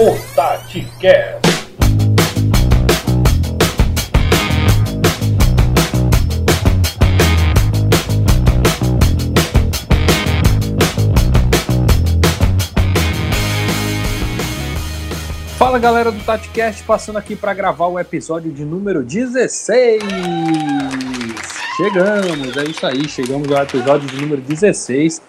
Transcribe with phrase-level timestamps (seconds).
[0.00, 1.48] o TatiCast.
[15.58, 20.00] Fala galera do TatiCast, passando aqui para gravar o episódio de número 16.
[21.76, 25.20] Chegamos, é isso aí, chegamos ao episódio de número 16.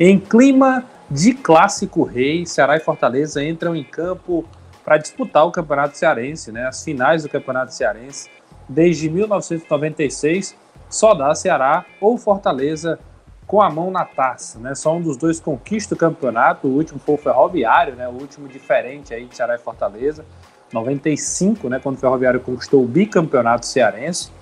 [0.00, 4.44] Em clima de clássico rei, Ceará e Fortaleza entram em campo
[4.84, 6.66] para disputar o Campeonato Cearense, né?
[6.66, 8.28] As finais do Campeonato Cearense.
[8.68, 10.56] Desde 1996,
[10.90, 12.98] só dá Ceará ou Fortaleza
[13.46, 14.74] com a mão na taça, né?
[14.74, 18.08] Só um dos dois conquista o campeonato, o último foi o Ferroviário, né?
[18.08, 20.24] O último diferente aí de Ceará e Fortaleza,
[20.72, 21.78] 95, né?
[21.80, 24.32] Quando o Ferroviário conquistou o bicampeonato cearense.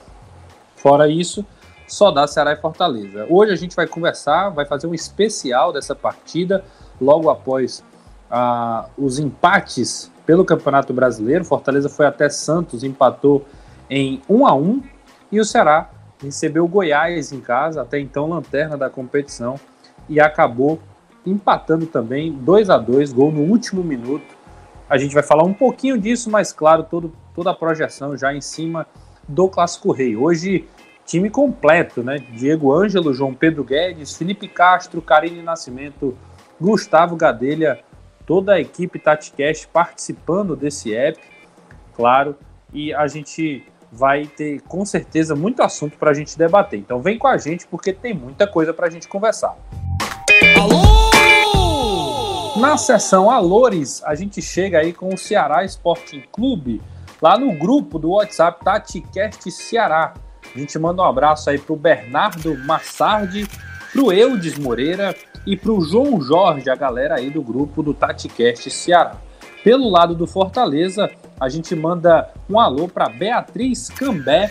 [0.77, 1.45] Fora isso,
[1.87, 3.27] só dá Ceará e Fortaleza.
[3.29, 6.65] Hoje a gente vai conversar, vai fazer um especial dessa partida,
[7.01, 7.85] logo após
[8.31, 11.45] ah, os empates pelo Campeonato Brasileiro.
[11.45, 13.45] Fortaleza foi até Santos, empatou
[13.91, 14.83] em 1 a 1
[15.31, 15.91] e o Ceará
[16.23, 19.57] recebeu o Goiás em casa, até então lanterna da competição,
[20.09, 20.79] e acabou
[21.27, 24.35] empatando também 2 a 2 gol no último minuto.
[24.89, 28.41] A gente vai falar um pouquinho disso, mas claro, todo, toda a projeção já em
[28.41, 28.87] cima
[29.27, 30.17] do Clássico Rei.
[30.17, 30.69] Hoje,
[31.07, 32.19] time completo, né?
[32.33, 36.17] Diego Ângelo, João Pedro Guedes, Felipe Castro, Karine Nascimento,
[36.61, 37.81] Gustavo Gadelha,
[38.27, 41.19] toda a equipe TatiCast participando desse app,
[41.95, 42.37] claro,
[42.73, 46.81] e a gente vai ter com certeza muito assunto para a gente debater.
[46.81, 49.57] Então vem com a gente porque tem muita coisa para a gente conversar.
[50.59, 51.03] Alô!
[52.59, 56.81] Na sessão Alores, a gente chega aí com o Ceará Sporting Clube,
[57.21, 60.15] lá no grupo do WhatsApp TatiCast Ceará.
[60.55, 63.49] A gente manda um abraço aí pro Bernardo Massardi,
[63.93, 65.17] pro Eudes Moreira
[65.47, 69.17] e pro João Jorge, a galera aí do grupo do TatiCast Ceará.
[69.65, 71.11] Pelo lado do Fortaleza,
[71.41, 74.51] a gente manda um alô para Beatriz Cambé,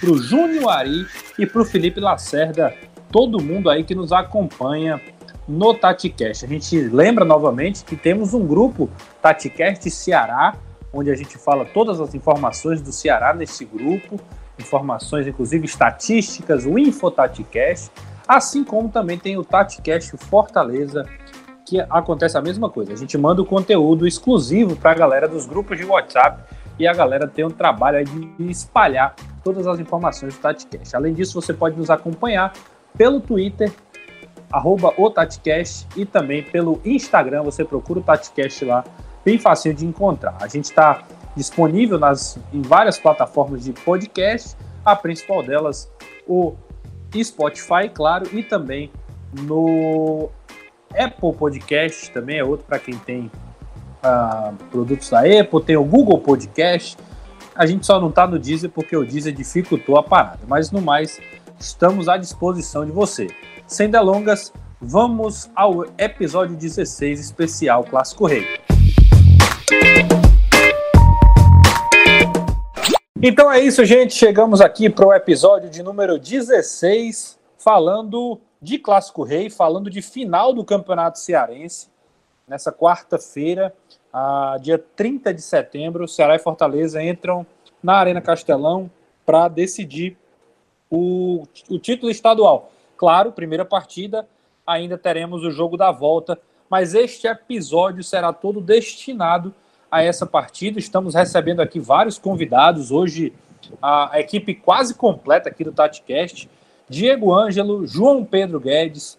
[0.00, 1.06] para o Júnior Ari
[1.38, 2.74] e para o Felipe Lacerda,
[3.10, 5.00] todo mundo aí que nos acompanha
[5.46, 6.44] no TatiCast.
[6.44, 8.88] A gente lembra novamente que temos um grupo
[9.20, 10.54] TatiCast Ceará,
[10.92, 14.18] onde a gente fala todas as informações do Ceará nesse grupo,
[14.62, 17.90] informações inclusive estatísticas, o InfoTatiCast,
[18.26, 21.06] assim como também tem o TatiCast Fortaleza,
[21.64, 22.92] que acontece a mesma coisa.
[22.92, 26.42] A gente manda o conteúdo exclusivo para a galera dos grupos de WhatsApp
[26.78, 29.14] e a galera tem um trabalho de espalhar
[29.44, 30.96] todas as informações do TatiCast.
[30.96, 32.52] Além disso, você pode nos acompanhar
[32.96, 33.72] pelo Twitter,
[34.50, 38.84] arroba o TatiCast, e também pelo Instagram, você procura o TatiCast lá,
[39.24, 40.36] bem fácil de encontrar.
[40.40, 41.02] A gente está
[41.36, 45.90] disponível nas, em várias plataformas de podcast, a principal delas
[46.26, 46.54] o
[47.22, 48.90] Spotify, claro, e também
[49.32, 50.30] no
[50.96, 53.30] Apple Podcast também é outro para quem tem
[54.04, 56.96] uh, produtos da Apple, tem o Google Podcast.
[57.54, 60.80] A gente só não está no Deezer porque o Deezer dificultou a parada, mas no
[60.80, 61.20] mais,
[61.58, 63.28] estamos à disposição de você.
[63.66, 68.71] Sem delongas, vamos ao episódio 16 especial Clássico Rei.
[73.24, 74.14] Então é isso, gente.
[74.14, 80.52] Chegamos aqui para o episódio de número 16, falando de Clássico Rei, falando de final
[80.52, 81.88] do Campeonato Cearense.
[82.48, 83.72] Nessa quarta-feira,
[84.60, 87.46] dia 30 de setembro, Ceará e Fortaleza entram
[87.80, 88.90] na Arena Castelão
[89.24, 90.16] para decidir
[90.90, 92.72] o, o título estadual.
[92.96, 94.26] Claro, primeira partida,
[94.66, 96.36] ainda teremos o jogo da volta,
[96.68, 99.54] mas este episódio será todo destinado
[99.92, 100.78] a essa partida.
[100.78, 102.90] Estamos recebendo aqui vários convidados.
[102.90, 103.30] Hoje,
[103.82, 106.48] a equipe quase completa aqui do TatiCast.
[106.88, 109.18] Diego Ângelo, João Pedro Guedes,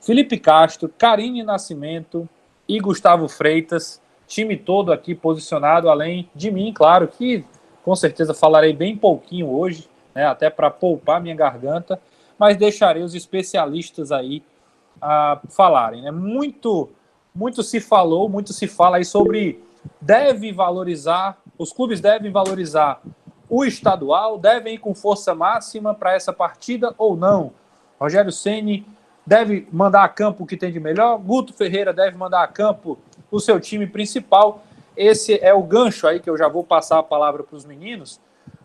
[0.00, 2.26] Felipe Castro, Karine Nascimento
[2.66, 7.44] e Gustavo Freitas, time todo aqui posicionado, além de mim, claro, que
[7.84, 12.00] com certeza falarei bem pouquinho hoje, né, até para poupar minha garganta,
[12.38, 14.42] mas deixarei os especialistas aí
[15.00, 16.02] a falarem.
[16.02, 16.10] Né?
[16.10, 16.90] Muito,
[17.34, 19.67] muito se falou, muito se fala aí sobre
[20.00, 23.00] deve valorizar, os clubes devem valorizar
[23.48, 27.52] o estadual devem ir com força máxima para essa partida ou não?
[27.98, 28.86] Rogério Ceni
[29.26, 32.98] deve mandar a campo o que tem de melhor, Guto Ferreira deve mandar a campo
[33.30, 34.62] o seu time principal.
[34.96, 38.20] Esse é o gancho aí que eu já vou passar a palavra para os meninos.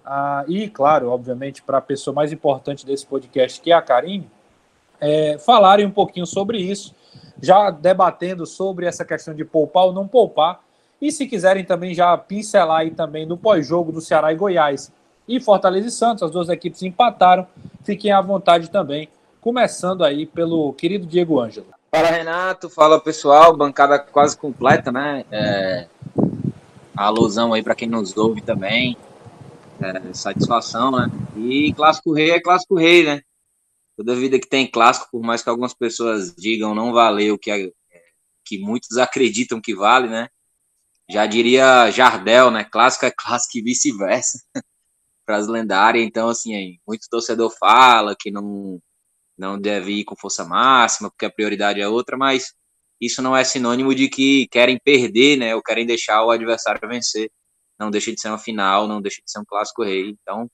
[0.06, 4.30] Ah, e, claro, obviamente, para a pessoa mais importante desse podcast, que é a Karine,
[5.00, 6.94] é, falarem um pouquinho sobre isso,
[7.42, 10.62] já debatendo sobre essa questão de poupar ou não poupar
[11.04, 14.90] e se quiserem também já pincelar aí também no pós-jogo do Ceará e Goiás
[15.28, 17.46] e Fortaleza e Santos, as duas equipes empataram,
[17.84, 19.10] fiquem à vontade também.
[19.42, 21.68] Começando aí pelo querido Diego Ângelo.
[21.94, 25.26] Fala Renato, fala pessoal, bancada quase completa, né?
[25.30, 25.88] É,
[26.96, 28.96] alusão aí para quem nos ouve também.
[29.82, 31.12] É, satisfação, né?
[31.36, 33.22] E clássico rei é clássico rei, né?
[33.98, 37.70] Toda vida que tem clássico, por mais que algumas pessoas digam não valeu que, é,
[38.46, 40.30] que muitos acreditam que vale, né?
[41.10, 42.64] Já diria Jardel, né?
[42.64, 44.40] Clássico é clássico e vice-versa.
[45.26, 46.02] Frase lendária.
[46.02, 48.80] Então, assim, aí, muito torcedor fala que não,
[49.38, 52.54] não deve ir com força máxima, porque a prioridade é outra, mas
[53.00, 55.56] isso não é sinônimo de que querem perder, né?
[55.56, 57.30] Ou querem deixar o adversário vencer.
[57.80, 60.10] Não deixa de ser uma final, não deixa de ser um clássico rei.
[60.10, 60.50] Então,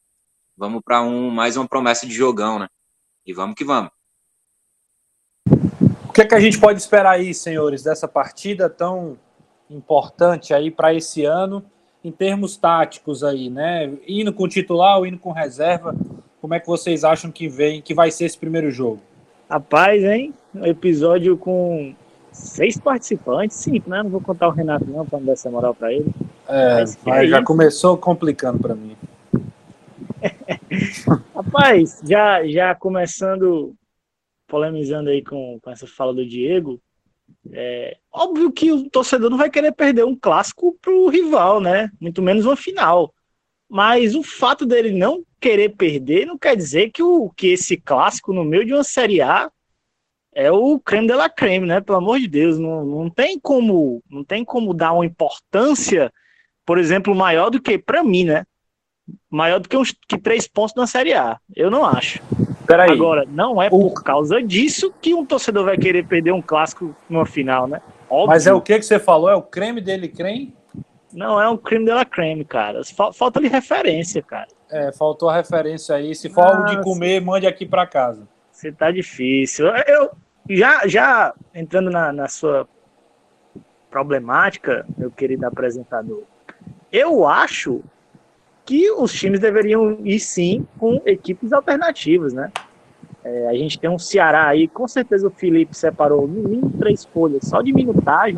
[0.57, 2.67] vamos para um mais uma promessa de jogão, né?
[3.25, 3.91] E vamos que vamos.
[6.07, 9.17] O que, é que a gente pode esperar aí, senhores, dessa partida tão
[9.69, 11.63] importante aí para esse ano,
[12.03, 13.91] em termos táticos aí, né?
[14.07, 15.95] Indo com titular ou indo com reserva,
[16.41, 19.01] como é que vocês acham que vem, que vai ser esse primeiro jogo?
[19.49, 20.33] Rapaz, hein?
[20.53, 21.93] Um episódio com
[22.31, 24.03] seis participantes, sim, né?
[24.03, 26.09] Não vou contar o Renato não, para não dar essa moral para ele.
[26.47, 28.95] É, é já começou complicando para mim.
[31.35, 33.75] Rapaz, já, já começando
[34.47, 36.81] polemizando aí com, com essa fala do Diego,
[37.51, 41.91] é óbvio que o torcedor não vai querer perder um clássico pro rival, né?
[41.99, 43.13] Muito menos uma final.
[43.69, 48.33] Mas o fato dele não querer perder não quer dizer que, o, que esse clássico
[48.33, 49.49] no meio de uma Série A
[50.33, 51.81] é o creme de la creme, né?
[51.81, 56.11] Pelo amor de Deus, não, não tem como não tem como dar uma importância,
[56.65, 58.45] por exemplo, maior do que para mim, né?
[59.29, 61.39] Maior do que uns que três pontos na Série A.
[61.55, 62.19] Eu não acho.
[62.69, 62.91] Peraí.
[62.91, 63.69] Agora, não é o...
[63.71, 67.81] por causa disso que um torcedor vai querer perder um clássico numa final, né?
[68.07, 68.27] Óbvio.
[68.27, 69.27] Mas é o que que você falou?
[69.27, 70.55] É o creme dele creme?
[71.11, 72.81] Não, é um creme de la creme, cara.
[73.15, 74.47] Falta de referência, cara.
[74.69, 76.13] É, faltou a referência aí.
[76.13, 78.27] Se for algo de comer, mande aqui para casa.
[78.51, 79.65] Você tá difícil.
[79.87, 80.11] Eu
[80.47, 82.67] já, já entrando na, na sua
[83.89, 86.21] problemática, meu querido apresentador,
[86.91, 87.81] eu acho
[88.69, 92.51] que os times deveriam ir sim com equipes alternativas, né?
[93.23, 97.03] É, a gente tem um Ceará aí, com certeza o Felipe separou no mínimo três
[97.03, 98.37] folhas só de minutagem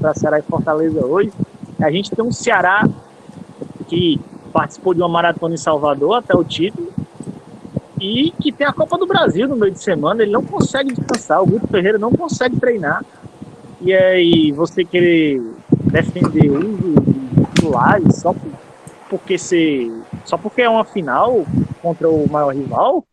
[0.00, 1.30] para Ceará e Fortaleza hoje.
[1.78, 2.88] A gente tem um Ceará
[3.88, 4.18] que
[4.54, 6.90] participou de uma maratona em Salvador até o título
[8.00, 10.22] e que tem a Copa do Brasil no meio de semana.
[10.22, 13.04] Ele não consegue descansar, o Guto Ferreira não consegue treinar.
[13.82, 15.42] E aí você querer
[15.92, 18.50] defender um dos titulares só por
[19.08, 19.90] porque ser.
[20.24, 21.44] Só porque é uma final
[21.80, 23.06] contra o maior rival,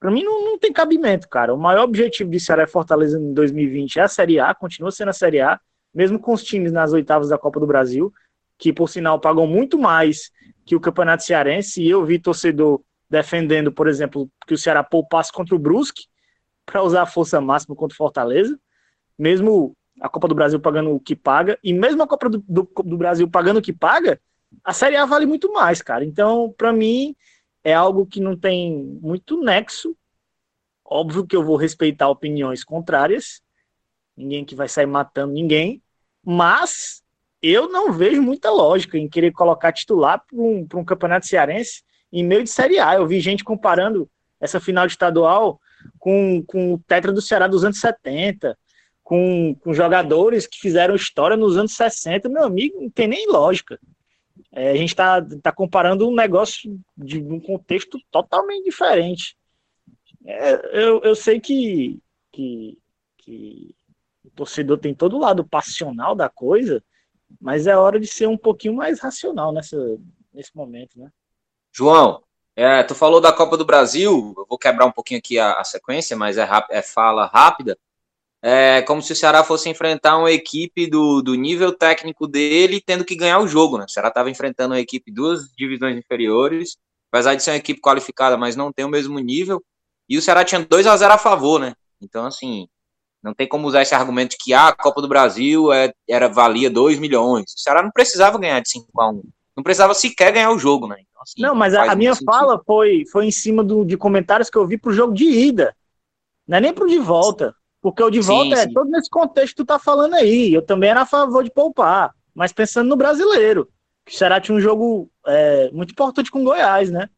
[0.00, 1.54] para mim não, não tem cabimento, cara.
[1.54, 5.10] O maior objetivo de Ceará e Fortaleza em 2020 é a Série A, continua sendo
[5.10, 5.60] a Série A,
[5.94, 8.12] mesmo com os times nas oitavas da Copa do Brasil,
[8.58, 10.30] que por sinal pagam muito mais
[10.64, 15.32] que o Campeonato Cearense, e eu vi torcedor defendendo, por exemplo, que o Ceará poupasse
[15.32, 16.04] contra o Brusque
[16.64, 18.58] para usar a força máxima contra o Fortaleza,
[19.18, 22.70] mesmo a Copa do Brasil pagando o que paga, e mesmo a Copa do, do,
[22.84, 24.18] do Brasil pagando o que paga,
[24.64, 26.04] a Série A vale muito mais, cara.
[26.04, 27.14] Então, para mim,
[27.62, 29.96] é algo que não tem muito nexo.
[30.84, 33.40] Óbvio que eu vou respeitar opiniões contrárias,
[34.16, 35.80] ninguém que vai sair matando ninguém,
[36.24, 37.02] mas
[37.42, 41.82] eu não vejo muita lógica em querer colocar titular para um, um campeonato cearense
[42.12, 42.94] em meio de Série A.
[42.94, 44.10] Eu vi gente comparando
[44.40, 45.60] essa final de estadual
[45.98, 48.58] com, com o Tetra do Ceará dos anos 70,
[49.02, 52.28] com, com jogadores que fizeram história nos anos 60.
[52.28, 53.78] Meu amigo, não tem nem lógica.
[54.52, 59.36] É, a gente está tá comparando um negócio de um contexto totalmente diferente.
[60.24, 62.00] É, eu, eu sei que,
[62.32, 62.78] que,
[63.18, 63.74] que
[64.24, 66.82] o torcedor tem todo o lado passional da coisa,
[67.40, 69.76] mas é hora de ser um pouquinho mais racional nessa,
[70.32, 71.10] nesse momento, né?
[71.72, 72.22] João,
[72.56, 75.64] é, tu falou da Copa do Brasil, eu vou quebrar um pouquinho aqui a, a
[75.64, 77.78] sequência, mas é, é fala rápida
[78.42, 83.04] é como se o Ceará fosse enfrentar uma equipe do, do nível técnico dele, tendo
[83.04, 83.84] que ganhar o jogo, né?
[83.84, 86.76] O Ceará estava enfrentando uma equipe duas divisões inferiores,
[87.12, 89.62] apesar de ser uma equipe qualificada, mas não tem o mesmo nível,
[90.08, 91.74] e o Ceará tinha 2 a 0 a favor, né?
[92.00, 92.66] Então, assim,
[93.22, 96.28] não tem como usar esse argumento de que ah, a Copa do Brasil é, era
[96.28, 97.52] valia 2 milhões.
[97.52, 99.22] O Ceará não precisava ganhar de 5 a 1
[99.60, 100.96] não precisava sequer ganhar o jogo, né?
[100.98, 104.48] Então, assim, não, mas a, a minha fala foi, foi em cima do, de comentários
[104.48, 105.76] que eu vi pro jogo de ida,
[106.48, 107.54] não é nem pro de volta.
[107.80, 108.72] Porque o de volta sim, é sim.
[108.72, 110.52] todo nesse contexto que tu tá falando aí.
[110.52, 113.68] Eu também era a favor de poupar, mas pensando no brasileiro.
[114.04, 117.08] Que o Ceará tinha um jogo é, muito importante com o Goiás, né?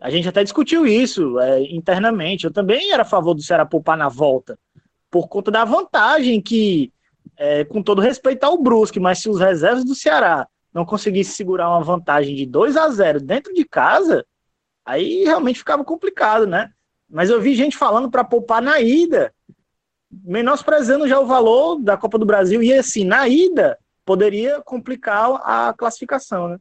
[0.00, 2.44] A gente até discutiu isso é, internamente.
[2.44, 4.58] Eu também era a favor do Ceará poupar na volta,
[5.10, 6.92] por conta da vantagem que,
[7.36, 11.68] é, com todo respeito ao Brusque, mas se os reservas do Ceará não conseguissem segurar
[11.68, 14.24] uma vantagem de 2 a 0 dentro de casa,
[14.84, 16.70] aí realmente ficava complicado, né?
[17.08, 19.34] Mas eu vi gente falando para poupar na ida
[20.10, 22.62] menosprezando já o valor da Copa do Brasil.
[22.62, 26.58] E assim, na ida, poderia complicar a classificação, né?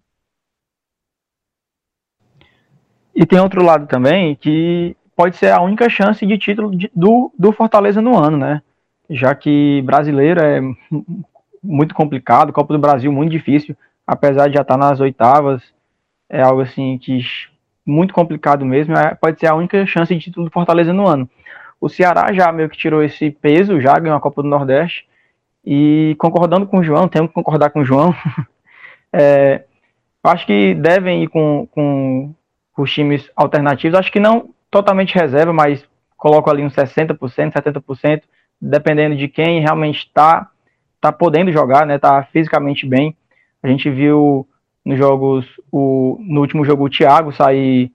[3.16, 7.34] E tem outro lado também que pode ser a única chance de título de, do,
[7.38, 8.62] do Fortaleza no ano, né?
[9.10, 10.62] Já que brasileiro é
[11.62, 13.76] muito complicado, Copa do Brasil muito difícil,
[14.08, 15.62] apesar de já estar nas oitavas,
[16.30, 17.20] é algo assim que
[17.86, 21.30] muito complicado mesmo, é, pode ser a única chance de título do Fortaleza no ano.
[21.80, 25.08] O Ceará já meio que tirou esse peso, já ganhou a Copa do Nordeste,
[25.66, 28.14] e concordando com o João, temos que concordar com o João,
[29.14, 29.64] é,
[30.24, 32.34] acho que devem ir com, com
[32.78, 38.24] os times alternativos, acho que não totalmente reserva, mas coloco ali uns 60%, 70%,
[38.62, 40.50] dependendo de quem realmente está
[41.00, 43.16] tá podendo jogar, né, tá fisicamente bem.
[43.64, 44.48] A gente viu
[44.86, 47.92] nos jogos, o, no último jogo o Thiago sair,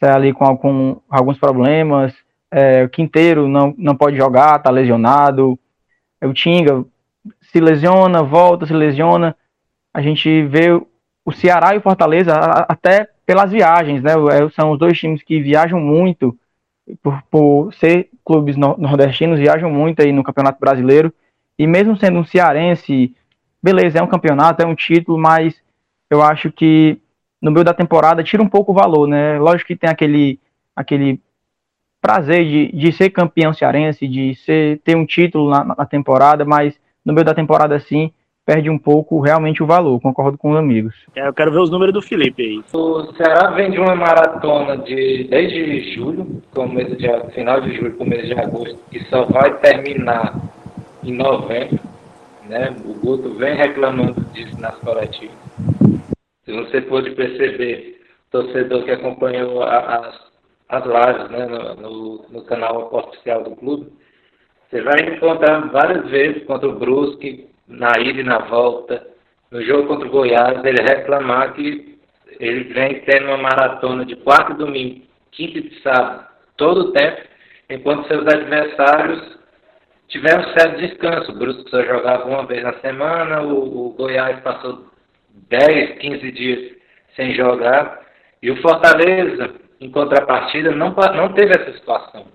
[0.00, 2.14] sair ali com, com alguns problemas,
[2.50, 5.58] é, o Quinteiro não, não pode jogar, tá lesionado,
[6.22, 6.84] o Tinga
[7.40, 9.36] se lesiona, volta, se lesiona.
[9.92, 10.70] A gente vê
[11.24, 12.34] o Ceará e o Fortaleza
[12.68, 14.12] até pelas viagens, né?
[14.12, 16.38] É, são os dois times que viajam muito,
[17.02, 21.12] por, por ser clubes nordestinos, viajam muito aí no Campeonato Brasileiro.
[21.58, 23.14] E mesmo sendo um cearense,
[23.62, 25.54] beleza, é um campeonato, é um título, mas
[26.08, 27.00] eu acho que
[27.40, 29.38] no meio da temporada tira um pouco o valor, né?
[29.38, 30.38] Lógico que tem aquele,
[30.74, 31.20] aquele
[32.06, 36.72] prazer de, de ser campeão cearense, de ser, ter um título na, na temporada, mas
[37.04, 38.12] no meio da temporada, assim,
[38.44, 40.94] perde um pouco realmente o valor, concordo com os amigos.
[41.16, 42.62] É, eu quero ver os números do Felipe aí.
[42.72, 48.26] O Ceará vem de uma maratona de desde julho, começo de, final de julho, começo
[48.26, 50.32] de agosto, que só vai terminar
[51.02, 51.80] em novembro.
[52.48, 52.72] Né?
[52.84, 55.34] O Guto vem reclamando disso nas coletivas.
[56.44, 60.14] Se você pôde perceber, torcedor que acompanhou as,
[60.68, 61.46] as lives né,
[61.80, 63.92] no, no, canal oficial do clube,
[64.68, 69.06] você vai encontrar várias vezes contra o Brusque, na ida e na volta,
[69.50, 71.98] no jogo contra o Goiás, ele reclamar que
[72.40, 77.22] ele vem tendo uma maratona de quarto e domingo, quinta e sábado, todo o tempo,
[77.70, 79.38] enquanto seus adversários
[80.08, 81.32] tiveram certo descanso.
[81.32, 84.86] O Brusque só jogava uma vez na semana, o, o Goiás passou
[85.48, 86.76] 10, 15 dias
[87.14, 88.04] sem jogar,
[88.42, 92.26] e o Fortaleza, em contrapartida, não, não teve essa situação.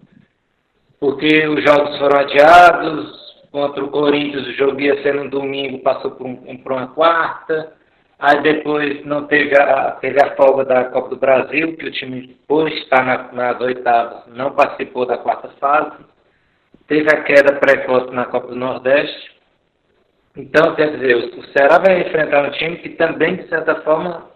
[0.99, 3.21] Porque os jogos foram adiados,
[3.51, 7.73] contra o Corinthians, o jogo ia ser no domingo, passou por, um, por uma quarta.
[8.17, 12.37] Aí depois não teve a, teve a folga da Copa do Brasil, que o time,
[12.47, 15.97] por estar na, nas oitavas, não participou da quarta fase.
[16.87, 19.31] Teve a queda precoce na Copa do Nordeste.
[20.37, 24.30] Então, quer dizer, o Ceará vai enfrentar um time que também, de certa forma,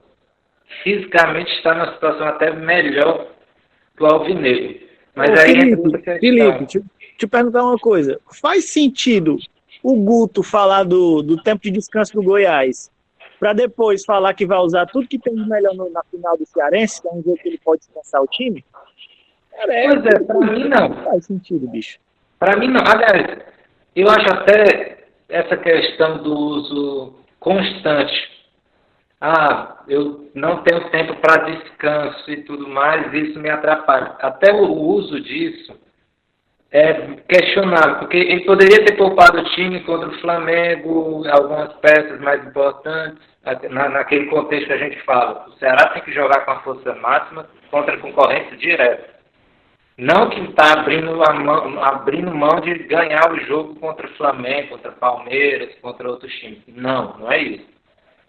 [0.84, 3.28] fisicamente está numa situação até melhor
[3.96, 4.80] que o Alvinegro.
[5.16, 6.84] Mas Ô, aí Felipe, Felipe, te,
[7.18, 8.20] te perguntar uma coisa.
[8.42, 9.38] Faz sentido
[9.82, 12.92] o Guto falar do, do tempo de descanso do Goiás
[13.40, 16.46] para depois falar que vai usar tudo que tem de melhor no, na final do
[16.46, 18.64] Cearense, que é um jogo que ele pode descansar o time?
[19.52, 21.04] Cara, é, pois é, para mim não.
[21.04, 22.00] Faz sentido, bicho.
[22.40, 22.82] Para mim não.
[22.82, 23.40] Aliás,
[23.96, 28.35] eu acho até essa questão do uso constante
[29.22, 34.16] ah, eu não tenho tempo para descanso e tudo mais, isso me atrapalha.
[34.20, 35.74] Até o uso disso
[36.72, 36.94] é
[37.30, 43.24] questionável, porque ele poderia ter poupado o time contra o Flamengo, algumas peças mais importantes,
[43.70, 45.46] na, naquele contexto que a gente fala.
[45.48, 49.16] O Ceará tem que jogar com a força máxima contra a concorrência direta.
[49.98, 54.92] Não que está abrindo, mão, abrindo mão de ganhar o jogo contra o Flamengo, contra
[54.92, 56.62] o Palmeiras, contra outros times.
[56.68, 57.75] Não, não é isso.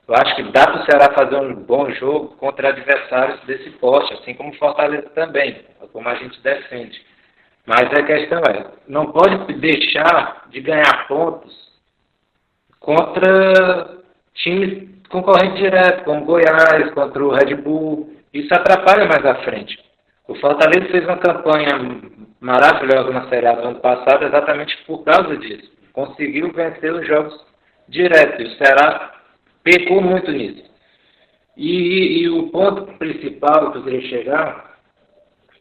[0.08, 4.14] Eu acho que dá para o Ceará fazer um bom jogo contra adversários desse poste,
[4.14, 7.04] assim como Fortaleza também, como a gente defende.
[7.66, 11.52] Mas a questão é, não pode deixar de ganhar pontos
[12.78, 13.96] contra
[14.34, 18.14] times concorrentes direto, como Goiás, contra o Red Bull.
[18.32, 19.76] Isso atrapalha mais à frente.
[20.28, 22.00] O Fortaleza fez uma campanha
[22.40, 25.68] maravilhosa na Série A do ano passado exatamente por causa disso.
[25.92, 27.34] Conseguiu vencer os jogos
[27.88, 28.40] direto.
[28.40, 29.15] E o Ceará
[29.66, 30.62] pecou muito nisso.
[31.56, 34.78] E, e, o ponto principal que eu queria chegar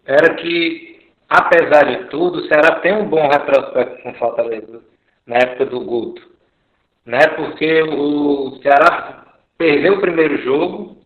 [0.06, 4.82] era que, apesar de tudo, o Ceará tem um bom retrospecto com Fortaleza
[5.26, 6.22] na época do Guto.
[7.04, 7.20] Né?
[7.36, 9.26] Porque o Ceará
[9.58, 10.98] perdeu o primeiro jogo,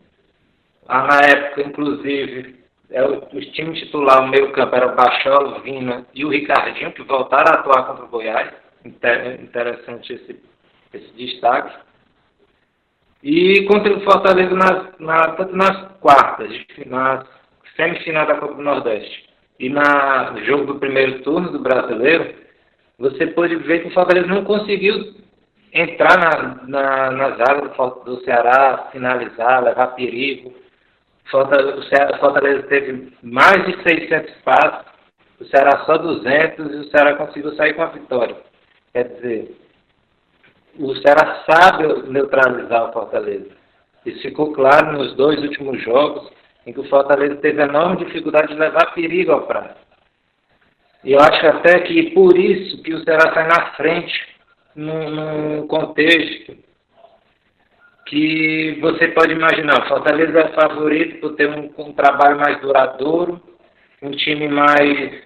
[0.85, 6.05] ah, na época, inclusive, é os times titular, o meio campo era o Bachola, Vina
[6.13, 8.51] e o Ricardinho, que voltaram a atuar contra o Goiás.
[8.83, 10.41] Interessante esse,
[10.93, 11.88] esse destaque.
[13.21, 16.49] E contra o Fortaleza nas, na, tanto nas quartas,
[16.85, 17.25] nas
[17.75, 22.33] semifinais da Copa do Nordeste e na, no jogo do primeiro turno do brasileiro,
[22.97, 25.15] você pode ver que o Fortaleza não conseguiu
[25.73, 30.53] entrar na, na, nas áreas do, do Ceará, finalizar, levar perigo.
[31.27, 34.85] O Fortaleza teve mais de 600 passos,
[35.39, 38.35] o Ceará só 200 e o Ceará conseguiu sair com a vitória.
[38.93, 39.55] Quer dizer,
[40.77, 43.49] o Ceará sabe neutralizar o Fortaleza.
[44.05, 46.31] Isso ficou claro nos dois últimos jogos,
[46.65, 49.77] em que o Fortaleza teve enorme dificuldade de levar perigo ao prato.
[51.03, 54.27] E eu acho até que por isso que o Ceará sai na frente,
[54.75, 56.55] num, contexto
[58.05, 59.83] que você pode imaginar.
[59.83, 63.41] O Fortaleza é favorito por ter um, um trabalho mais duradouro,
[64.01, 65.23] um time mais.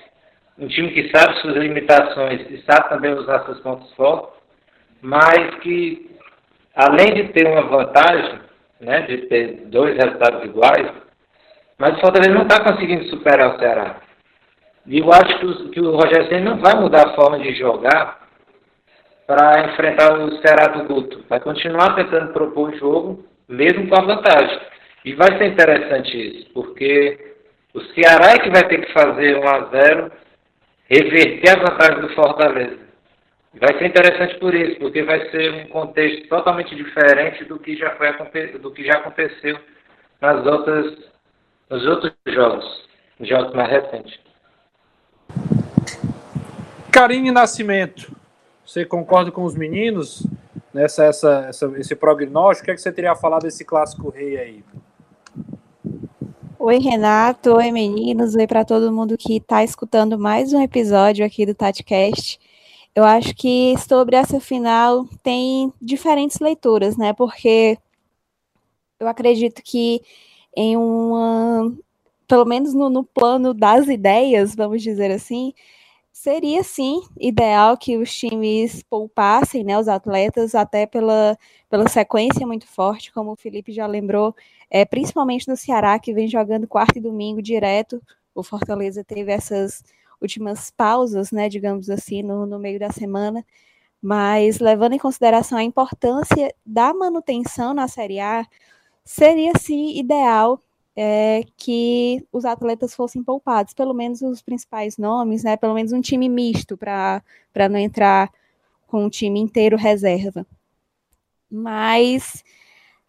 [0.58, 4.43] um time que sabe suas limitações e sabe também usar seus pontos fortes,
[5.04, 6.10] mas que,
[6.74, 8.40] além de ter uma vantagem,
[8.80, 10.92] né, de ter dois resultados iguais,
[11.78, 13.98] mas o Fortaleza não está conseguindo superar o Ceará.
[14.86, 17.54] E eu acho que o, que o Rogério Senna não vai mudar a forma de
[17.54, 18.22] jogar
[19.28, 21.26] para enfrentar o Ceará do Guto.
[21.30, 24.60] Vai continuar tentando propor o jogo, mesmo com a vantagem.
[25.04, 27.36] E vai ser interessante isso, porque
[27.74, 30.12] o Ceará é que vai ter que fazer 1 a 0
[30.90, 32.83] reverter a vantagem do Fortaleza.
[33.60, 37.96] Vai ser interessante por isso, porque vai ser um contexto totalmente diferente do que já,
[37.96, 39.60] foi, do que já aconteceu
[40.20, 40.98] nas outras,
[41.70, 42.90] nos outros jogos,
[43.22, 44.20] jogos mais recentes.
[46.92, 48.12] Karine Nascimento,
[48.66, 50.26] você concorda com os meninos
[50.74, 52.64] nessa essa, essa, esse prognóstico?
[52.64, 54.64] O que, é que você teria a falar desse clássico rei aí?
[56.58, 57.54] Oi, Renato.
[57.56, 58.36] Oi, meninos.
[58.36, 62.40] Oi para todo mundo que está escutando mais um episódio aqui do TatiCast.
[62.96, 67.12] Eu acho que sobre essa final tem diferentes leituras, né?
[67.14, 67.78] Porque
[69.00, 70.02] eu acredito que
[70.56, 71.76] em uma,
[72.28, 75.54] pelo menos no, no plano das ideias, vamos dizer assim,
[76.12, 81.38] seria sim ideal que os times poupassem né, os atletas, até pela,
[81.70, 84.36] pela sequência muito forte, como o Felipe já lembrou,
[84.70, 88.02] é, principalmente no Ceará, que vem jogando quarto e domingo direto.
[88.36, 89.84] O Fortaleza teve essas
[90.24, 93.46] últimas pausas, né, digamos assim, no, no meio da semana.
[94.02, 98.46] Mas levando em consideração a importância da manutenção na Série A,
[99.06, 100.62] seria sim ideal
[100.96, 105.58] é, que os atletas fossem poupados, pelo menos os principais nomes, né?
[105.58, 107.22] Pelo menos um time misto para
[107.70, 108.32] não entrar
[108.88, 110.46] com um time inteiro reserva.
[111.50, 112.44] Mas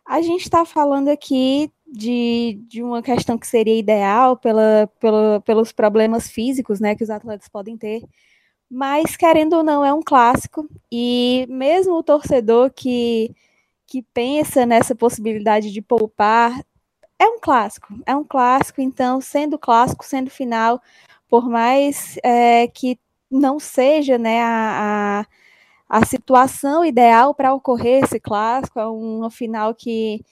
[0.05, 5.71] a gente está falando aqui de, de uma questão que seria ideal pela, pela, pelos
[5.71, 8.03] problemas físicos né, que os atletas podem ter.
[8.69, 10.69] Mas, querendo ou não, é um clássico.
[10.91, 13.33] E mesmo o torcedor que,
[13.87, 16.65] que pensa nessa possibilidade de poupar
[17.17, 20.83] é um clássico, é um clássico, então, sendo clássico, sendo final,
[21.29, 22.99] por mais é, que
[23.31, 25.21] não seja né, a,
[25.89, 30.25] a, a situação ideal para ocorrer esse clássico, é uma final que,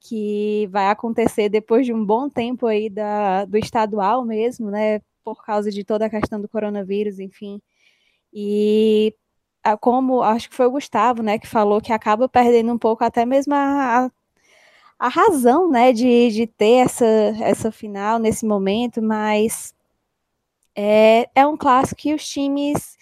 [0.00, 5.44] que vai acontecer depois de um bom tempo aí da, do estadual mesmo, né, por
[5.44, 7.60] causa de toda a questão do coronavírus, enfim.
[8.32, 9.14] E
[9.80, 13.26] como acho que foi o Gustavo, né, que falou que acaba perdendo um pouco até
[13.26, 14.10] mesmo a, a
[15.00, 17.06] a razão, né, de, de ter essa,
[17.40, 19.74] essa final nesse momento, mas
[20.76, 22.98] é, é um clássico que os times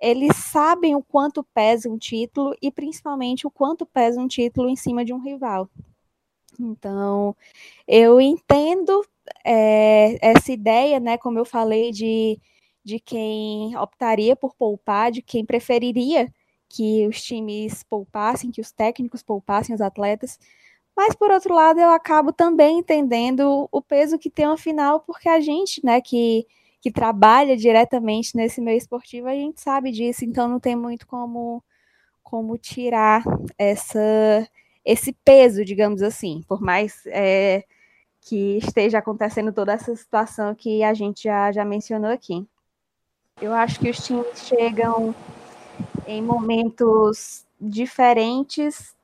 [0.00, 4.76] eles sabem o quanto pesa um título e principalmente o quanto pesa um título em
[4.76, 5.68] cima de um rival.
[6.64, 7.36] Então,
[7.86, 9.04] eu entendo
[9.44, 12.40] é, essa ideia, né, como eu falei, de,
[12.84, 16.32] de quem optaria por poupar, de quem preferiria
[16.68, 20.38] que os times poupassem, que os técnicos poupassem os atletas,
[20.96, 25.28] mas, por outro lado, eu acabo também entendendo o peso que tem uma final, porque
[25.28, 26.46] a gente, né, que,
[26.80, 31.64] que trabalha diretamente nesse meio esportivo, a gente sabe disso, então não tem muito como,
[32.22, 33.24] como tirar
[33.58, 34.00] essa,
[34.84, 37.64] esse peso, digamos assim, por mais é,
[38.20, 42.46] que esteja acontecendo toda essa situação que a gente já, já mencionou aqui.
[43.40, 45.14] Eu acho que os times chegam
[46.06, 48.94] em momentos diferentes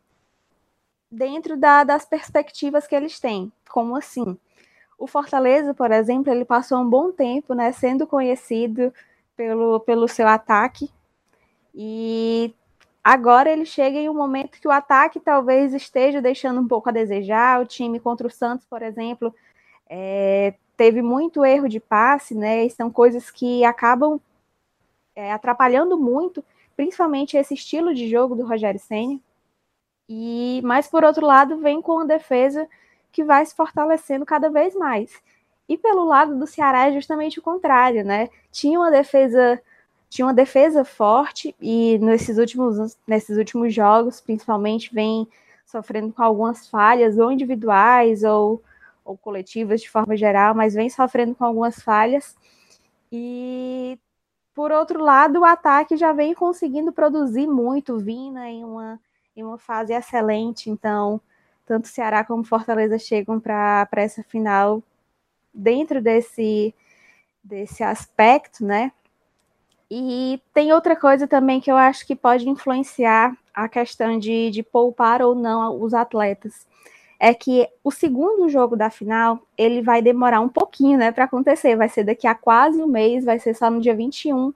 [1.11, 3.51] dentro da, das perspectivas que eles têm.
[3.69, 4.37] Como assim?
[4.99, 8.93] O Fortaleza, por exemplo, ele passou um bom tempo né, sendo conhecido
[9.37, 10.91] pelo, pelo seu ataque.
[11.75, 12.53] E
[13.09, 16.93] agora ele chega em um momento que o ataque talvez esteja deixando um pouco a
[16.93, 17.59] desejar.
[17.59, 19.35] O time contra o Santos, por exemplo,
[19.89, 22.67] é, teve muito erro de passe, né?
[22.67, 24.21] E são coisas que acabam
[25.17, 26.45] é, atrapalhando muito,
[26.77, 29.19] principalmente esse estilo de jogo do Rogério Senna.
[30.07, 32.69] E, mas por outro lado, vem com uma defesa
[33.11, 35.11] que vai se fortalecendo cada vez mais.
[35.67, 38.29] E pelo lado do Ceará é justamente o contrário, né?
[38.53, 39.59] Tinha uma defesa
[40.09, 45.29] tinha uma defesa forte e nesses últimos, nesses últimos jogos, principalmente, vem
[45.67, 48.63] sofrendo com algumas falhas, ou individuais ou,
[49.05, 52.37] ou coletivas de forma geral, mas vem sofrendo com algumas falhas.
[53.13, 53.99] E
[54.55, 59.01] por outro lado, o ataque já vem conseguindo produzir muito, vindo em uma,
[59.37, 60.69] em uma fase excelente.
[60.69, 61.21] Então,
[61.65, 64.83] tanto Ceará como Fortaleza chegam para essa final
[65.55, 66.75] dentro desse,
[67.45, 68.91] desse aspecto, né?
[69.91, 74.63] E tem outra coisa também que eu acho que pode influenciar a questão de, de
[74.63, 76.67] poupar ou não os atletas.
[77.19, 81.77] É que o segundo jogo da final, ele vai demorar um pouquinho, né, para acontecer.
[81.77, 84.53] Vai ser daqui a quase um mês, vai ser só no dia 21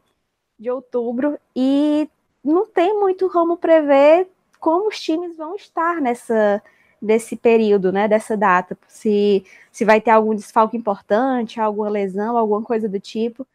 [0.58, 1.38] de outubro.
[1.56, 2.08] E
[2.44, 4.28] não tem muito como prever
[4.60, 6.62] como os times vão estar nessa,
[7.00, 8.78] desse período, né, dessa data.
[8.86, 13.46] Se, se vai ter algum desfalque importante, alguma lesão, alguma coisa do tipo.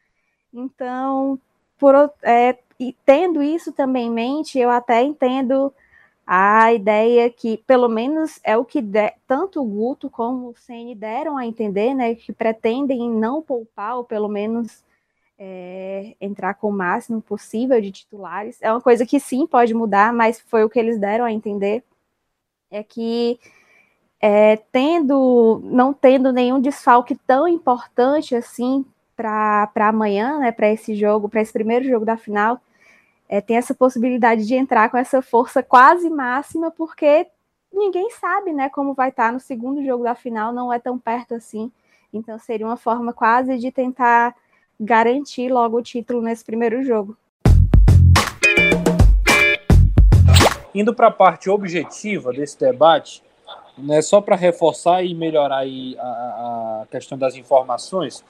[0.53, 1.39] Então,
[1.77, 5.73] por, é, e tendo isso também em mente, eu até entendo
[6.25, 10.93] a ideia que, pelo menos, é o que de, tanto o Guto como o Ceni
[10.93, 14.83] deram a entender, né, que pretendem não poupar, ou pelo menos
[15.39, 18.57] é, entrar com o máximo possível de titulares.
[18.61, 21.83] É uma coisa que sim pode mudar, mas foi o que eles deram a entender.
[22.69, 23.39] É que
[24.19, 28.85] é, tendo, não tendo nenhum desfalque tão importante assim
[29.17, 32.61] para amanhã, né, para esse jogo, para esse primeiro jogo da final,
[33.27, 37.27] é, tem essa possibilidade de entrar com essa força quase máxima, porque
[37.73, 41.33] ninguém sabe, né, como vai estar no segundo jogo da final, não é tão perto
[41.33, 41.71] assim.
[42.13, 44.35] Então seria uma forma quase de tentar
[44.79, 47.17] garantir logo o título nesse primeiro jogo.
[50.73, 53.23] Indo para a parte objetiva desse debate,
[53.75, 58.23] né, só para reforçar e melhorar a, a questão das informações,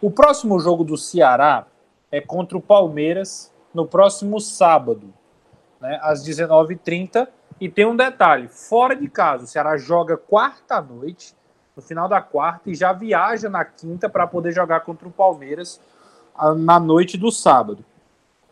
[0.00, 1.66] o próximo jogo do Ceará
[2.10, 5.12] é contra o Palmeiras no próximo sábado,
[5.80, 7.28] né, às 19h30.
[7.60, 11.34] E tem um detalhe: fora de casa, o Ceará joga quarta-noite,
[11.76, 15.80] no final da quarta, e já viaja na quinta para poder jogar contra o Palmeiras
[16.56, 17.84] na noite do sábado.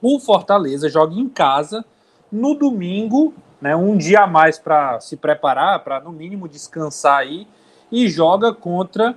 [0.00, 1.84] O Fortaleza joga em casa
[2.30, 7.48] no domingo, né, um dia a mais para se preparar, para no mínimo descansar aí,
[7.90, 9.16] e joga contra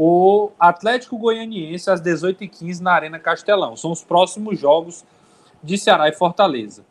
[0.00, 3.76] o Atlético Goianiense às 18h15 na Arena Castelão.
[3.76, 5.04] São os próximos jogos
[5.60, 6.84] de Ceará e Fortaleza.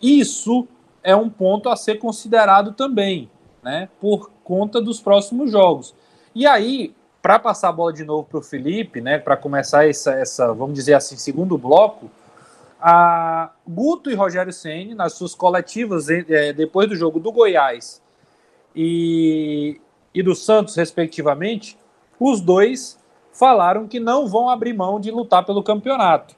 [0.00, 0.68] Isso
[1.02, 3.28] é um ponto a ser considerado também,
[3.64, 3.88] né?
[4.00, 5.92] Por conta dos próximos jogos.
[6.32, 9.18] E aí, para passar a bola de novo para o Felipe, né?
[9.18, 12.08] Para começar essa, essa, vamos dizer assim, segundo bloco,
[12.80, 18.00] a Guto e Rogério Ceni nas suas coletivas é, depois do jogo do Goiás
[18.74, 19.80] e,
[20.14, 21.76] e do Santos, respectivamente,
[22.30, 23.00] os dois
[23.32, 26.34] falaram que não vão abrir mão de lutar pelo campeonato.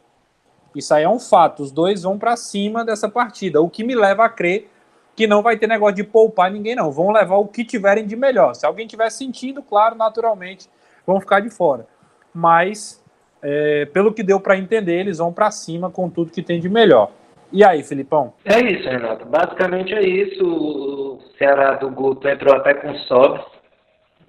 [0.75, 1.63] Isso aí é um fato.
[1.63, 4.71] Os dois vão para cima dessa partida, o que me leva a crer
[5.17, 6.91] que não vai ter negócio de poupar ninguém, não.
[6.91, 8.55] Vão levar o que tiverem de melhor.
[8.55, 10.69] Se alguém tiver sentindo, claro, naturalmente,
[11.07, 11.87] vão ficar de fora.
[12.35, 13.03] Mas,
[13.41, 16.69] é, pelo que deu para entender, eles vão para cima com tudo que tem de
[16.69, 17.13] melhor.
[17.53, 18.33] E aí, Filipão?
[18.45, 19.25] É isso, Renato.
[19.27, 20.45] Basicamente é isso.
[20.45, 23.45] O Ceará do Guto entrou até com sobres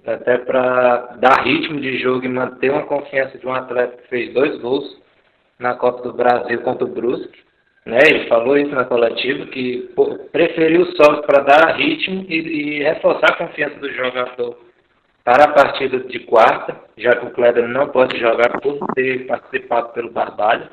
[0.06, 4.32] até para dar ritmo de jogo e manter uma confiança de um atleta que fez
[4.32, 4.96] dois gols
[5.58, 7.44] na Copa do Brasil contra o Brusque.
[7.84, 7.98] Né?
[8.08, 9.90] Ele falou isso na coletiva, que
[10.32, 14.58] preferiu o Sobs para dar ritmo e, e, reforçar a confiança do jogador
[15.24, 19.88] para a partida de quarta, já que o Kleber não pode jogar por ter participado
[19.88, 20.68] pelo Barbalho.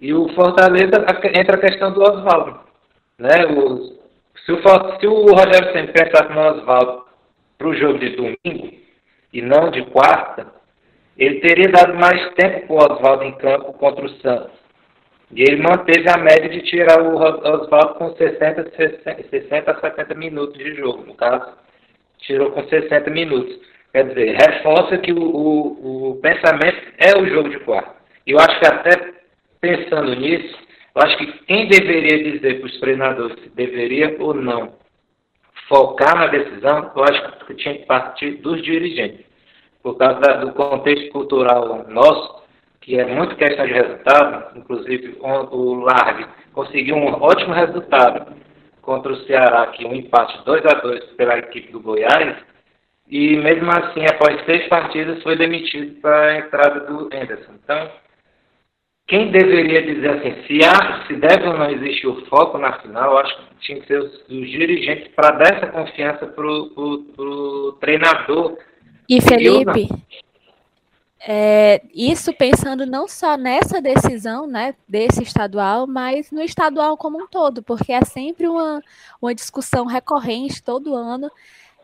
[0.00, 2.60] E o Fortaleza entra a questão do Oswaldo.
[3.18, 3.30] Né?
[4.44, 4.58] Se, o,
[5.00, 7.05] se o Rogério sempre pensasse no Oswaldo
[7.58, 8.72] para o jogo de domingo
[9.32, 10.46] e não de quarta,
[11.16, 14.56] ele teria dado mais tempo para o Oswaldo em campo contra o Santos.
[15.32, 18.70] E ele manteve a média de tirar o Oswaldo com 60,
[19.30, 21.04] 60 a 70 minutos de jogo.
[21.04, 21.52] No caso,
[22.18, 23.58] tirou com 60 minutos.
[23.92, 27.96] Quer dizer, reforça que o, o, o pensamento é o jogo de quarta.
[28.26, 29.14] E eu acho que até
[29.60, 30.56] pensando nisso,
[30.94, 34.74] eu acho que quem deveria dizer para os treinadores se deveria ou não
[35.68, 39.24] focar na decisão, eu acho que tinha que partir dos dirigentes.
[39.82, 42.42] Por causa do contexto cultural nosso,
[42.80, 48.34] que é muito questão de resultado, inclusive o Largue conseguiu um ótimo resultado
[48.82, 52.36] contra o Ceará, aqui um empate 2 a 2 pela equipe do Goiás,
[53.08, 57.52] e mesmo assim, após seis partidas, foi demitido para a entrada do Anderson.
[57.62, 57.90] Então,
[59.06, 63.16] quem deveria dizer assim, se, há, se deve ou não existir o foco na final,
[63.18, 68.58] acho que tinha que ser os, os dirigentes para dar essa confiança para o treinador.
[69.08, 69.88] E Felipe,
[71.28, 77.26] É, isso pensando não só nessa decisão, né, desse estadual, mas no estadual como um
[77.26, 78.80] todo, porque é sempre uma,
[79.20, 81.30] uma discussão recorrente todo ano,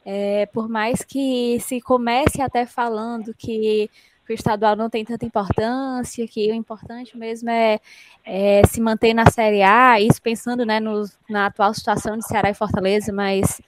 [0.05, 3.89] é, por mais que se comece até falando que
[4.29, 7.81] o estadual não tem tanta importância, que o importante mesmo é,
[8.25, 12.51] é se manter na Série A, isso pensando né, no, na atual situação de Ceará
[12.51, 13.61] e Fortaleza, mas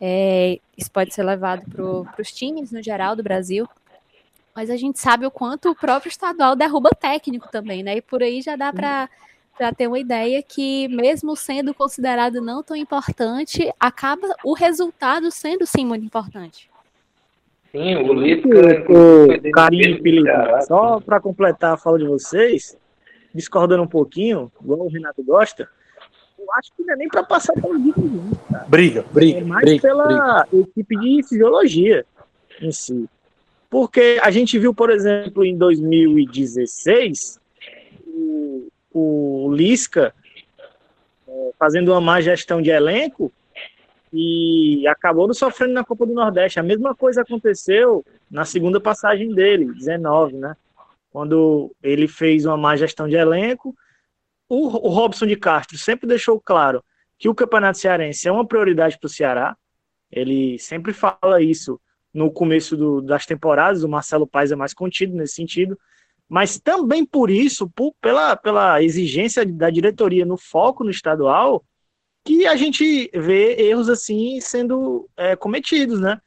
[0.00, 3.68] é, isso pode ser levado para os times no geral do Brasil
[4.56, 7.98] mas a gente sabe o quanto o próprio estadual derruba técnico também, né?
[7.98, 9.06] E por aí já dá para
[9.56, 15.66] para ter uma ideia que, mesmo sendo considerado não tão importante, acaba o resultado sendo
[15.66, 16.70] sim muito importante.
[17.76, 18.48] Sim, o Lisca.
[18.88, 20.30] O Carinho Felipe,
[20.66, 22.74] só para completar a fala de vocês,
[23.34, 25.68] discordando um pouquinho, igual o Renato gosta,
[26.38, 28.22] eu acho que não é nem para passar pelo vídeo,
[28.68, 29.40] Briga, briga.
[29.40, 30.68] É mais briga, pela briga.
[30.68, 32.06] equipe de fisiologia
[32.62, 33.06] em si.
[33.68, 37.38] Porque a gente viu, por exemplo, em 2016,
[38.06, 40.14] o, o Lisca
[41.28, 43.30] é, fazendo uma má gestão de elenco
[44.18, 46.58] e acabou sofrendo na Copa do Nordeste.
[46.58, 50.56] A mesma coisa aconteceu na segunda passagem dele, 19, né?
[51.10, 53.76] Quando ele fez uma má gestão de elenco.
[54.48, 56.82] O, o Robson de Castro sempre deixou claro
[57.18, 59.54] que o Campeonato Cearense é uma prioridade para o Ceará.
[60.10, 61.78] Ele sempre fala isso
[62.14, 65.78] no começo do, das temporadas, o Marcelo Paes é mais contido nesse sentido,
[66.26, 71.62] mas também por isso, por, pela, pela exigência da diretoria no foco no estadual,
[72.26, 76.20] que a gente vê erros assim sendo é, cometidos, né?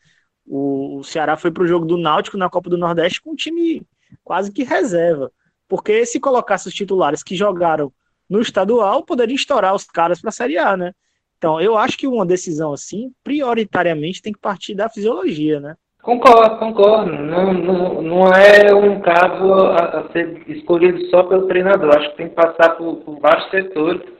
[0.47, 3.83] O, Ceará foi para o jogo do Náutico na Copa do Nordeste com um time
[4.23, 5.29] quase que reserva,
[5.67, 7.91] porque se colocasse os titulares que jogaram
[8.29, 10.93] no estadual, poderia estourar os caras para a Série A, né?
[11.37, 15.75] Então, eu acho que uma decisão assim, prioritariamente, tem que partir da fisiologia, né?
[16.01, 17.11] Concordo, concordo.
[17.11, 21.95] Não, não, não é um caso a, a, ser escolhido só pelo treinador.
[21.95, 24.18] Acho que tem que passar por, por vários setores.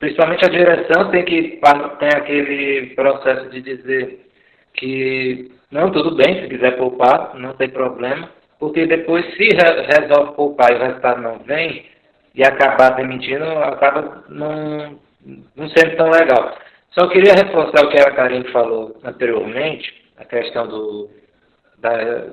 [0.00, 1.60] Principalmente a direção tem que
[1.98, 4.26] tem aquele processo de dizer
[4.74, 8.28] que não, tudo bem, se quiser poupar, não tem problema.
[8.58, 11.86] Porque depois, se re, resolve poupar e o resultado não vem,
[12.34, 14.98] e acabar demitindo, acaba não
[15.54, 16.56] não sendo tão legal.
[16.92, 21.10] Só queria reforçar o que a Karine falou anteriormente, a questão do,
[21.78, 22.26] da,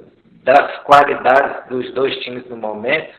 [0.43, 3.13] das qualidades dos dois times no momento,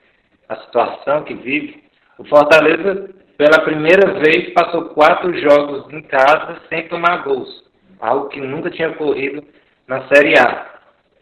[0.49, 1.85] a situação que vive.
[2.17, 7.49] O Fortaleza, pela primeira vez, passou quatro jogos em casa sem tomar gols,
[8.01, 9.45] algo que nunca tinha ocorrido
[9.87, 10.67] na Série A.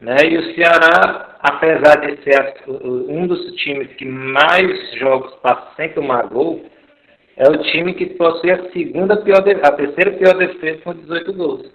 [0.01, 0.17] Né?
[0.27, 6.27] E o Ceará, apesar de ser um dos times que mais jogos passa sem tomar
[6.29, 6.65] gol,
[7.37, 11.71] é o time que possui a segunda pior, a terceira pior defesa com 18 gols.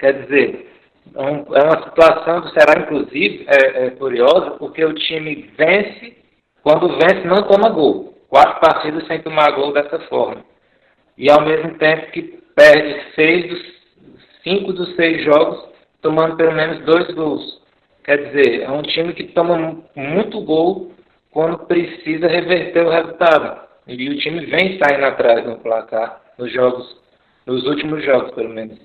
[0.00, 0.72] Quer dizer,
[1.14, 6.16] é, é uma situação do Ceará, inclusive, é, é curiosa, porque o time vence,
[6.64, 8.11] quando vence não toma gol.
[8.32, 10.42] Quatro partidas sem tomar gol dessa forma.
[11.18, 12.22] E ao mesmo tempo que
[12.56, 13.62] perde seis dos,
[14.42, 15.68] cinco dos seis jogos,
[16.00, 17.60] tomando pelo menos dois gols.
[18.02, 20.92] Quer dizer, é um time que toma muito gol
[21.30, 23.68] quando precisa reverter o resultado.
[23.86, 26.96] E o time vem saindo atrás no placar nos jogos,
[27.44, 28.78] nos últimos jogos, pelo menos.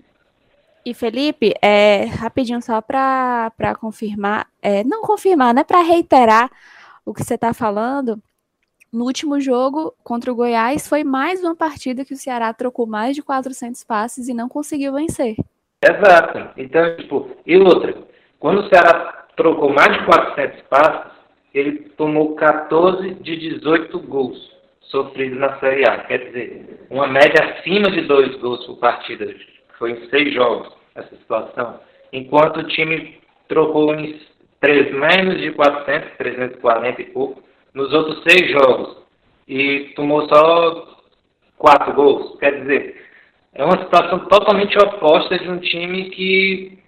[0.85, 6.51] E Felipe, é, rapidinho só para confirmar, é, não confirmar, né, para reiterar
[7.05, 8.21] o que você está falando.
[8.97, 13.15] No último jogo contra o Goiás foi mais uma partida que o Ceará trocou mais
[13.15, 15.35] de 400 passes e não conseguiu vencer.
[15.85, 16.49] Exato.
[16.57, 17.93] Então, tipo, e outra,
[18.39, 21.11] quando o Ceará trocou mais de 400 passes,
[21.53, 25.99] ele tomou 14 de 18 gols sofrido na Série A.
[26.05, 29.31] Quer dizer, uma média acima de dois gols por partida.
[29.77, 31.79] Foi em seis jogos essa situação.
[32.11, 34.19] Enquanto o time trocou em
[34.59, 37.46] três, menos de 400, 340 e pouco,
[37.77, 38.97] nos outros seis jogos.
[39.47, 40.87] E tomou só
[41.57, 42.37] quatro gols.
[42.39, 43.01] Quer dizer,
[43.53, 46.79] é uma situação totalmente oposta de um time que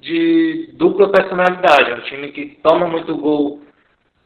[0.00, 1.90] de dupla personalidade.
[1.90, 3.60] É um time que toma muito gol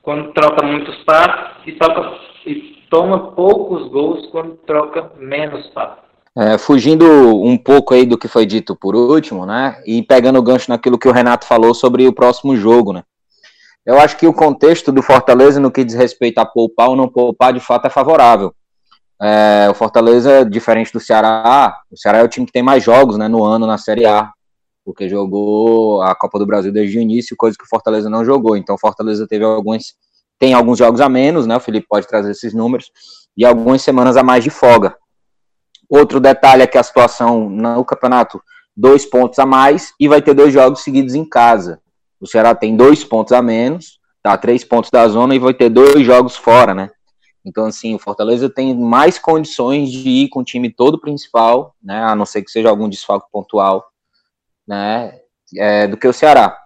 [0.02, 6.10] quando troca muitos passos e, toca, e toma poucos gols quando troca menos passes.
[6.36, 9.82] É, fugindo um pouco aí do que foi dito por último, né?
[9.86, 13.02] E pegando o gancho naquilo que o Renato falou sobre o próximo jogo, né?
[13.90, 17.08] Eu acho que o contexto do Fortaleza no que diz respeito a poupar ou não
[17.08, 18.54] poupar, de fato, é favorável.
[19.20, 23.18] É, o Fortaleza, diferente do Ceará, o Ceará é o time que tem mais jogos
[23.18, 24.30] né, no ano na Série A,
[24.84, 28.56] porque jogou a Copa do Brasil desde o início, coisa que o Fortaleza não jogou.
[28.56, 29.96] Então, o Fortaleza teve alguns
[30.38, 31.56] tem alguns jogos a menos, né?
[31.56, 32.92] O Felipe pode trazer esses números,
[33.36, 34.94] e algumas semanas a mais de folga.
[35.88, 38.40] Outro detalhe é que a situação no campeonato,
[38.76, 41.80] dois pontos a mais, e vai ter dois jogos seguidos em casa.
[42.20, 45.70] O Ceará tem dois pontos a menos, tá três pontos da zona e vai ter
[45.70, 46.90] dois jogos fora, né?
[47.44, 52.02] Então, assim, o Fortaleza tem mais condições de ir com o time todo principal, né?
[52.02, 53.86] A não ser que seja algum desfalque pontual,
[54.68, 55.18] né?
[55.56, 56.56] É, do que o Ceará.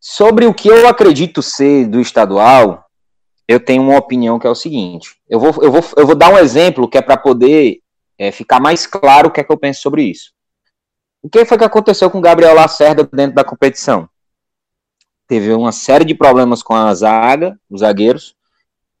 [0.00, 2.86] Sobre o que eu acredito ser do estadual,
[3.46, 5.16] eu tenho uma opinião que é o seguinte.
[5.28, 7.80] Eu vou, eu vou, eu vou dar um exemplo que é para poder
[8.18, 10.32] é, ficar mais claro o que é que eu penso sobre isso.
[11.22, 14.08] O que foi que aconteceu com o Gabriel Lacerda dentro da competição?
[15.30, 18.34] Teve uma série de problemas com a zaga, os zagueiros,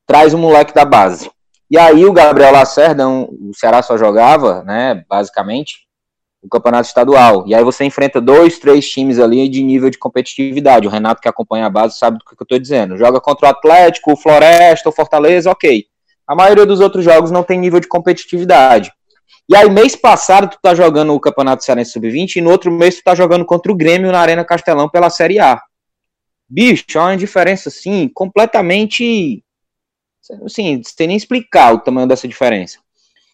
[0.06, 1.28] traz o moleque da base.
[1.68, 5.88] E aí o Gabriel Lacerda, o Ceará só jogava, né, basicamente,
[6.40, 7.42] o campeonato estadual.
[7.48, 10.86] E aí você enfrenta dois, três times ali de nível de competitividade.
[10.86, 12.96] O Renato que acompanha a base sabe do que eu estou dizendo.
[12.96, 15.84] Joga contra o Atlético, o Floresta, o Fortaleza, ok.
[16.28, 18.92] A maioria dos outros jogos não tem nível de competitividade.
[19.48, 22.98] E aí, mês passado, tu tá jogando o Campeonato Cearense Sub-20 e no outro mês
[22.98, 25.60] tu tá jogando contra o Grêmio na Arena Castelão pela Série A.
[26.50, 29.44] Bicho, é uma diferença, assim, completamente.
[30.44, 32.78] Assim, sem nem explicar o tamanho dessa diferença.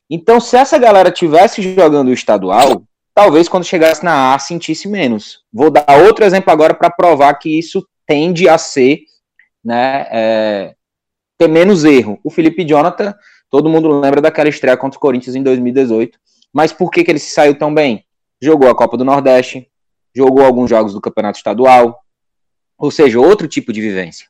[0.09, 5.41] Então, se essa galera tivesse jogando o estadual, talvez quando chegasse na A sentisse menos.
[5.53, 9.01] Vou dar outro exemplo agora para provar que isso tende a ser,
[9.65, 10.75] né, é,
[11.37, 12.21] ter menos erro.
[12.23, 13.15] O Felipe Jonathan
[13.51, 16.19] Todo mundo lembra daquela estreia contra o Corinthians em 2018.
[16.53, 18.05] Mas por que, que ele se saiu tão bem?
[18.41, 19.69] Jogou a Copa do Nordeste,
[20.15, 21.99] jogou alguns jogos do Campeonato Estadual,
[22.79, 24.27] ou seja, outro tipo de vivência.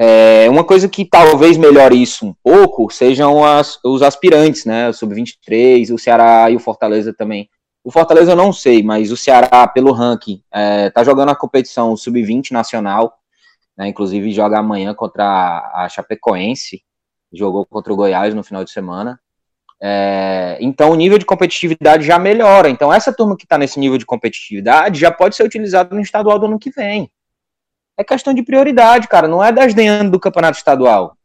[0.00, 4.88] É, uma coisa que talvez melhore isso um pouco sejam as, os aspirantes, né?
[4.88, 7.50] O Sub-23, o Ceará e o Fortaleza também.
[7.82, 11.96] O Fortaleza eu não sei, mas o Ceará, pelo ranking, é, tá jogando a competição
[11.96, 13.18] Sub-20 nacional,
[13.76, 13.88] né?
[13.88, 15.24] Inclusive joga amanhã contra
[15.74, 16.82] a, Chapecoense
[17.32, 19.20] jogou contra o Goiás no final de semana.
[19.80, 22.68] É, então o nível de competitividade já melhora.
[22.68, 26.38] Então essa turma que está nesse nível de competitividade já pode ser utilizada no estadual
[26.38, 27.10] do ano que vem.
[27.98, 29.26] É questão de prioridade, cara.
[29.26, 31.16] Não é desdenhando do campeonato estadual.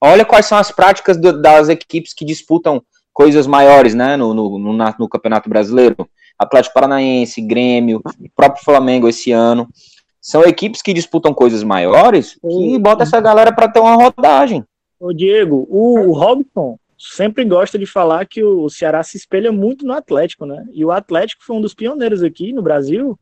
[0.00, 4.58] Olha quais são as práticas do, das equipes que disputam coisas maiores, né, no, no,
[4.58, 6.08] no, no Campeonato Brasileiro.
[6.38, 8.00] Atlético Paranaense, Grêmio,
[8.34, 9.68] próprio Flamengo esse ano.
[10.20, 14.64] São equipes que disputam coisas maiores que bota essa galera para ter uma rodagem.
[15.00, 19.86] Ô Diego, o, o Robson sempre gosta de falar que o Ceará se espelha muito
[19.86, 20.64] no Atlético, né?
[20.72, 23.18] E o Atlético foi um dos pioneiros aqui no Brasil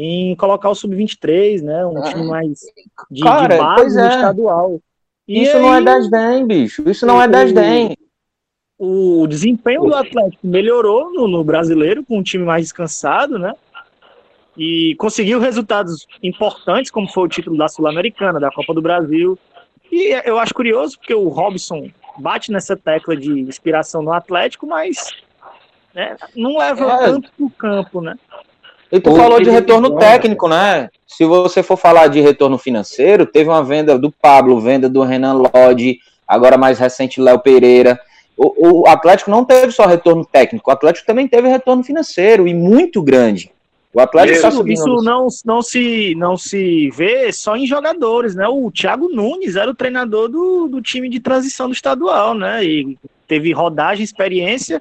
[0.00, 1.84] em colocar o Sub-23, né?
[1.84, 2.60] Um time mais
[3.10, 4.06] de, Cara, de base é.
[4.06, 4.80] estadual.
[5.26, 6.88] E Isso aí, não é desdém, bicho.
[6.88, 7.96] Isso não é desdém.
[8.78, 13.52] O desempenho do Atlético melhorou no, no brasileiro, com um time mais descansado, né?
[14.56, 19.36] E conseguiu resultados importantes, como foi o título da Sul-Americana, da Copa do Brasil.
[19.90, 25.10] E eu acho curioso porque o Robson bate nessa tecla de inspiração no Atlético, mas
[25.92, 26.98] né, não leva é.
[26.98, 28.16] tanto pro campo, né?
[28.90, 30.88] E tu falou de retorno técnico, né?
[31.06, 35.34] Se você for falar de retorno financeiro, teve uma venda do Pablo, venda do Renan
[35.34, 38.00] Lodge, agora mais recente Léo Pereira.
[38.36, 42.54] O, o Atlético não teve só retorno técnico, o Atlético também teve retorno financeiro e
[42.54, 43.50] muito grande.
[43.92, 48.46] O Atlético isso, tá isso não, não, se, não se vê só em jogadores, né?
[48.46, 52.64] O Thiago Nunes era o treinador do, do time de transição do estadual, né?
[52.64, 54.80] E teve rodagem, experiência,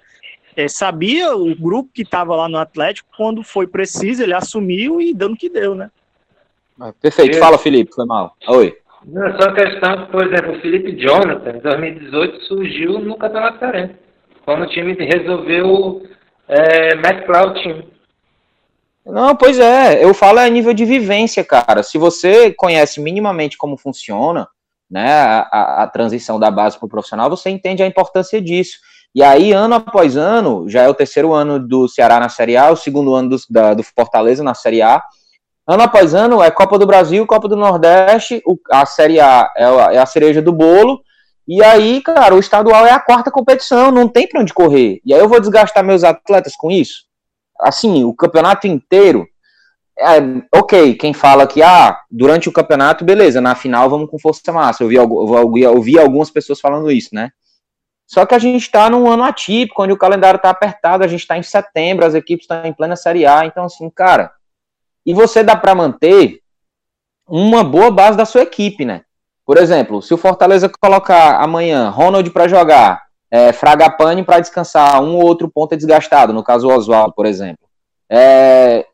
[0.58, 5.14] é, sabia o grupo que estava lá no Atlético, quando foi preciso, ele assumiu e
[5.14, 5.92] dando que deu, né?
[6.82, 8.36] Ah, perfeito, fala Felipe, foi mal.
[8.48, 8.76] Oi.
[9.06, 13.96] Não, só questão que, por exemplo, o Felipe Jonathan, em 2018, surgiu no Campeonato Cearense,
[14.44, 16.02] quando o time resolveu
[16.48, 17.88] é, mesclar o time.
[19.06, 21.84] Não, pois é, eu falo a nível de vivência, cara.
[21.84, 24.48] Se você conhece minimamente como funciona,
[24.90, 28.80] né, a, a transição da base para o profissional, você entende a importância disso.
[29.18, 32.70] E aí, ano após ano, já é o terceiro ano do Ceará na Série A,
[32.70, 35.02] o segundo ano do, da, do Fortaleza na Série A.
[35.66, 39.66] Ano após ano é Copa do Brasil, Copa do Nordeste, o, a Série A é
[39.66, 41.02] a, é a cereja do bolo.
[41.48, 45.02] E aí, cara, o estadual é a quarta competição, não tem para onde correr.
[45.04, 47.08] E aí eu vou desgastar meus atletas com isso?
[47.60, 49.28] assim, o campeonato inteiro,
[50.00, 50.20] é,
[50.56, 54.84] ok, quem fala que, ah, durante o campeonato, beleza, na final vamos com força massa.
[54.84, 57.32] Eu eu, eu vi algumas pessoas falando isso, né?
[58.08, 61.20] Só que a gente está num ano atípico, onde o calendário está apertado, a gente
[61.20, 64.32] está em setembro, as equipes estão em plena Série A, então assim, cara,
[65.06, 66.40] e você dá para manter
[67.28, 69.02] uma boa base da sua equipe, né?
[69.46, 75.16] Por exemplo, se o Fortaleza colocar amanhã Ronald para jogar, é, Fragapane para descansar um
[75.16, 77.68] ou outro ponto é desgastado, no caso o Oswaldo, por exemplo.
[78.10, 78.86] É,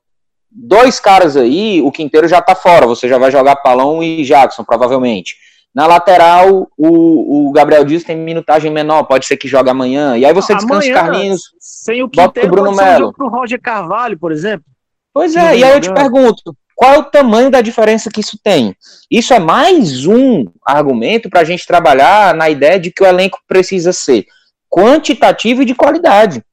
[0.50, 4.64] dois caras aí, o Quinteiro já tá fora, você já vai jogar Palão e Jackson,
[4.64, 5.36] provavelmente.
[5.74, 10.16] Na lateral, o, o Gabriel Dias tem minutagem menor, pode ser que jogue amanhã.
[10.16, 11.42] E aí você descansa amanhã, os Carlinhos.
[11.60, 13.10] Sem o bota o Bruno Melo.
[13.10, 14.66] Um pro Roger Carvalho, por exemplo.
[15.12, 18.38] Pois é, e aí eu te pergunto, qual é o tamanho da diferença que isso
[18.44, 18.76] tem?
[19.10, 23.40] Isso é mais um argumento para a gente trabalhar na ideia de que o elenco
[23.48, 24.26] precisa ser
[24.70, 26.44] quantitativo e de qualidade.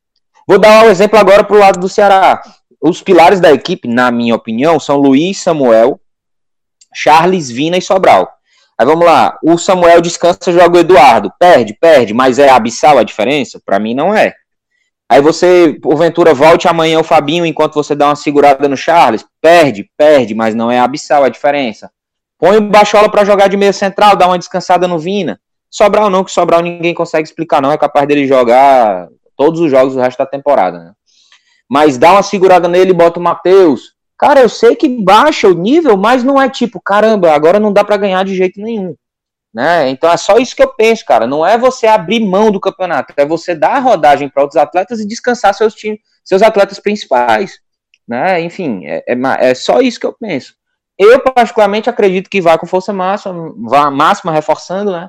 [0.46, 2.42] Vou dar um exemplo agora para o lado do Ceará.
[2.80, 6.00] Os pilares da equipe, na minha opinião, são Luiz, Samuel,
[6.94, 8.39] Charles, Vina e Sobral.
[8.80, 11.30] Aí vamos lá, o Samuel descansa, joga o Eduardo.
[11.38, 13.60] Perde, perde, mas é abissal a diferença?
[13.62, 14.32] Para mim não é.
[15.06, 19.22] Aí você, porventura, volte amanhã o Fabinho enquanto você dá uma segurada no Charles.
[19.38, 21.90] Perde, perde, mas não é abissal a diferença.
[22.38, 25.38] Põe o Bachola para jogar de meia central, dá uma descansada no Vina.
[25.70, 27.70] Sobral não, que Sobral ninguém consegue explicar, não.
[27.70, 30.92] É capaz dele jogar todos os jogos do resto da temporada, né?
[31.68, 33.92] Mas dá uma segurada nele bota o Matheus.
[34.20, 37.82] Cara, eu sei que baixa o nível, mas não é tipo, caramba, agora não dá
[37.82, 38.94] para ganhar de jeito nenhum.
[39.52, 39.88] Né?
[39.88, 41.26] Então é só isso que eu penso, cara.
[41.26, 45.00] Não é você abrir mão do campeonato, é você dar a rodagem para outros atletas
[45.00, 47.60] e descansar seus times, seus atletas principais.
[48.06, 48.42] Né?
[48.42, 50.54] Enfim, é, é, é, só isso que eu penso.
[50.98, 53.54] Eu, particularmente, acredito que vai com força máxima,
[53.90, 55.08] máxima reforçando, né?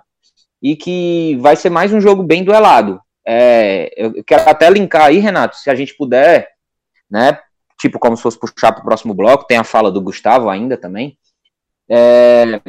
[0.64, 3.02] E que vai ser mais um jogo bem duelado.
[3.28, 6.48] É, eu quero até linkar aí, Renato, se a gente puder,
[7.10, 7.38] né?
[7.82, 10.78] Tipo como se fosse puxar para o próximo bloco, tem a fala do Gustavo ainda
[10.78, 11.18] também,
[11.90, 12.62] é,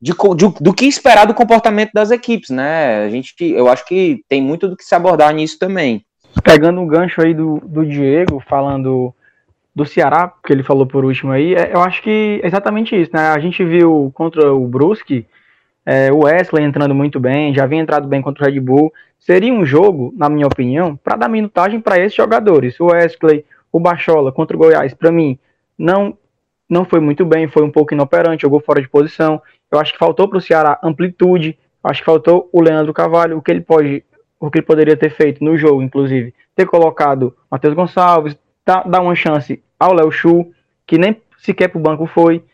[0.00, 3.04] de, de, do que esperar do comportamento das equipes, né?
[3.04, 6.04] A gente, eu acho que tem muito do que se abordar nisso também.
[6.42, 9.14] Pegando um gancho aí do, do Diego, falando
[9.74, 13.10] do Ceará, que ele falou por último aí, é, eu acho que é exatamente isso,
[13.14, 13.28] né?
[13.28, 15.26] A gente viu contra o Brusque,
[15.86, 18.92] é, o Wesley entrando muito bem, já vinha entrado bem contra o Red Bull.
[19.18, 22.78] Seria um jogo, na minha opinião, para dar minutagem para esses jogadores.
[22.78, 25.36] O Wesley, o Bachola contra o Goiás, para mim,
[25.76, 26.16] não
[26.70, 29.42] não foi muito bem, foi um pouco inoperante, jogou fora de posição.
[29.70, 33.42] Eu acho que faltou para o Ceará amplitude, acho que faltou o Leandro Cavalho, o
[33.42, 34.04] que ele pode,
[34.38, 39.02] o que ele poderia ter feito no jogo, inclusive, ter colocado Matheus Gonçalves, dar, dar
[39.02, 40.46] uma chance ao Léo Chu,
[40.86, 42.44] que nem sequer para o banco foi.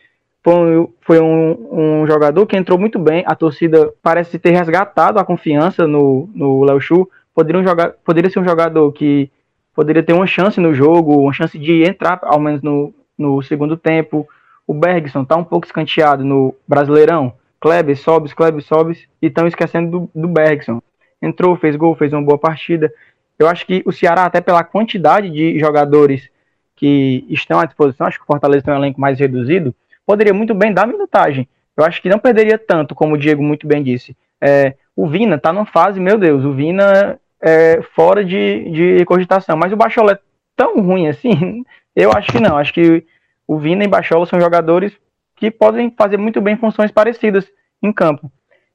[0.43, 3.23] Foi, foi um, um, jogador que entrou muito bem.
[3.27, 7.07] A torcida parece ter resgatado a confiança no, no Léo Chu.
[7.33, 9.31] Poderia, jogar, poderia ser um jogador que
[9.73, 13.77] poderia ter uma chance no jogo, uma chance de entrar ao menos no, no segundo
[13.77, 14.27] tempo.
[14.67, 17.33] O Bergson está um pouco escanteado no Brasileirão.
[17.59, 20.81] Kleber sobe, Kleber sobe e estão esquecendo do, do Bergson.
[21.21, 22.91] Entrou, fez gol, fez uma boa partida.
[23.37, 26.29] Eu acho que o Ceará, até pela quantidade de jogadores
[26.75, 29.73] que estão à disposição, acho que o Fortaleza tem um elenco mais reduzido,
[30.05, 31.47] poderia muito bem dar minutagem.
[31.77, 34.15] Eu acho que não perderia tanto, como o Diego muito bem disse.
[34.39, 39.57] É, o Vina está numa fase, meu Deus, o Vina é, fora de, de cogitação.
[39.57, 40.19] Mas o Bachola é
[40.55, 41.65] tão ruim assim?
[41.95, 42.57] Eu acho que não.
[42.57, 43.05] Acho que
[43.47, 44.93] o Vina e Bachola são jogadores
[45.35, 47.47] que podem fazer muito bem funções parecidas
[47.81, 48.31] em campo.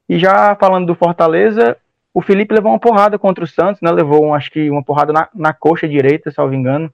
[0.09, 1.77] E já falando do Fortaleza,
[2.12, 3.91] o Felipe levou uma porrada contra o Santos, né?
[3.91, 6.93] Levou, acho que, uma porrada na, na coxa direita, salvo engano.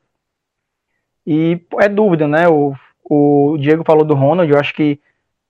[1.27, 2.49] E é dúvida, né?
[2.49, 5.01] O, o Diego falou do Ronald, eu acho que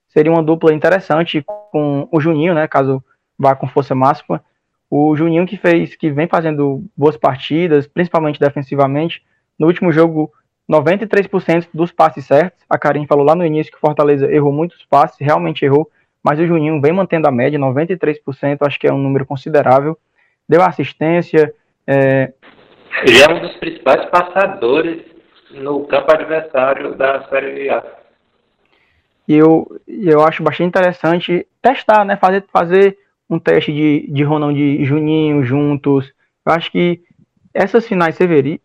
[0.08, 2.68] seria uma dupla interessante com o Juninho, né?
[2.68, 3.02] Caso
[3.38, 4.44] vá com força máxima.
[4.94, 9.22] O Juninho que fez, que vem fazendo boas partidas, principalmente defensivamente.
[9.58, 10.30] No último jogo,
[10.70, 12.62] 93% dos passes certos.
[12.68, 15.90] A Karim falou lá no início que o Fortaleza errou muitos passes, realmente errou,
[16.22, 19.96] mas o Juninho vem mantendo a média, 93%, acho que é um número considerável.
[20.46, 21.54] Deu assistência.
[21.86, 22.30] É...
[23.06, 25.04] Ele é um dos principais passadores
[25.52, 27.82] no campo adversário da Série A.
[29.26, 32.14] E eu, eu acho bastante interessante testar, né?
[32.16, 32.98] Fazer, fazer
[33.28, 36.12] um teste de, de Ronald e Juninho juntos.
[36.44, 37.02] Eu acho que
[37.54, 38.60] essas finais serviri,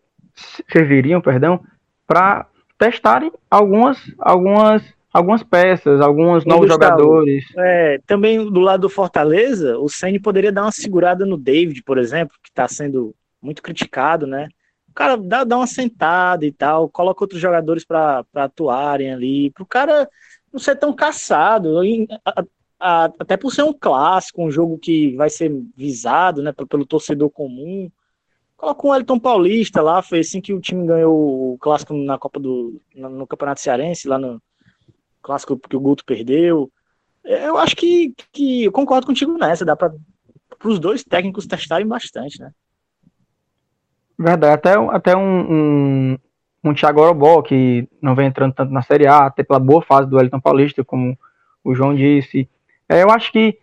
[0.70, 1.62] serviriam perdão,
[2.05, 2.47] para
[2.78, 7.45] testarem algumas, algumas, algumas peças, alguns e novos Gustavo, jogadores.
[7.58, 11.97] É, também do lado do Fortaleza, o Ceni poderia dar uma segurada no David, por
[11.97, 14.47] exemplo, que está sendo muito criticado, né?
[14.89, 19.64] O cara dá, dá uma sentada e tal, coloca outros jogadores para atuarem ali, para
[19.64, 20.10] o cara
[20.51, 21.78] não ser tão caçado
[22.80, 27.89] até por ser um clássico, um jogo que vai ser visado né, pelo, torcedor comum.
[28.55, 32.39] Coloca um Elton Paulista lá, foi assim que o time ganhou o clássico na Copa
[32.39, 32.82] do.
[32.95, 34.41] no Campeonato Cearense, lá no
[35.21, 36.71] clássico que o Guto perdeu.
[37.23, 39.93] Eu acho que, que eu concordo contigo nessa, dá para
[40.63, 42.51] os dois técnicos testarem bastante, né?
[44.17, 46.17] Verdade, até, até um, um,
[46.63, 50.09] um Thiago Orobó, que não vem entrando tanto na Série A, até pela boa fase
[50.09, 51.17] do Elton Paulista, como
[51.63, 52.49] o João disse,
[52.89, 53.57] é, eu acho que,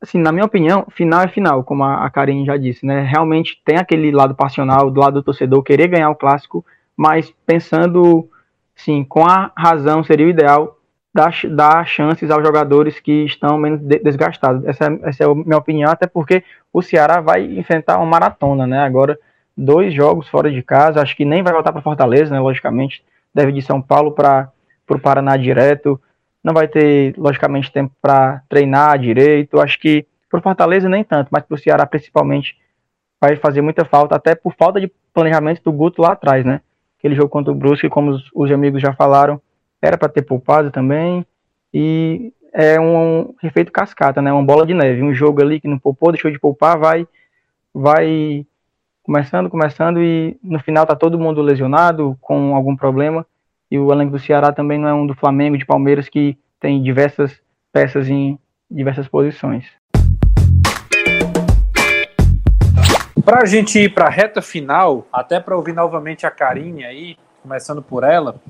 [0.00, 2.10] assim, na minha opinião, final é final, como a, a
[2.44, 3.02] já disse, né?
[3.02, 6.64] Realmente tem aquele lado passional do lado do torcedor querer ganhar o clássico,
[6.96, 8.28] mas pensando,
[8.74, 10.78] sim, com a razão seria o ideal
[11.12, 14.64] dar, dar chances aos jogadores que estão menos desgastados.
[14.64, 18.80] Essa, essa é a minha opinião, até porque o Ceará vai enfrentar uma maratona, né?
[18.80, 19.18] Agora,
[19.56, 22.40] dois jogos fora de casa, acho que nem vai voltar para Fortaleza, né?
[22.40, 23.02] Logicamente,
[23.34, 24.52] deve de São Paulo para
[24.88, 26.00] o Paraná direto,
[26.42, 29.60] não vai ter, logicamente, tempo para treinar direito.
[29.60, 32.56] Acho que para o Fortaleza nem tanto, mas para o Ceará principalmente
[33.20, 36.60] vai fazer muita falta, até por falta de planejamento do Guto lá atrás, né?
[36.98, 39.40] Aquele jogo contra o Brusque, como os, os amigos já falaram,
[39.80, 41.24] era para ter poupado também.
[41.72, 44.32] E é um, um efeito cascata, né?
[44.32, 45.02] Uma bola de neve.
[45.02, 47.06] Um jogo ali que não poupou, deixou de poupar, vai,
[47.74, 48.46] vai
[49.02, 53.26] começando, começando e no final tá todo mundo lesionado com algum problema.
[53.70, 56.82] E o elenco do Ceará também não é um do Flamengo, de Palmeiras, que tem
[56.82, 57.38] diversas
[57.72, 58.38] peças em
[58.70, 59.66] diversas posições.
[63.24, 67.16] Para a gente ir para a reta final, até para ouvir novamente a Karine aí,
[67.42, 68.40] começando por ela,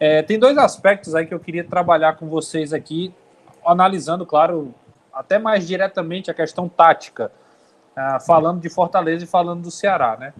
[0.00, 3.14] é, tem dois aspectos aí que eu queria trabalhar com vocês aqui,
[3.64, 4.74] analisando, claro,
[5.12, 7.30] até mais diretamente a questão tática,
[7.96, 10.34] uh, falando de Fortaleza e falando do Ceará, né?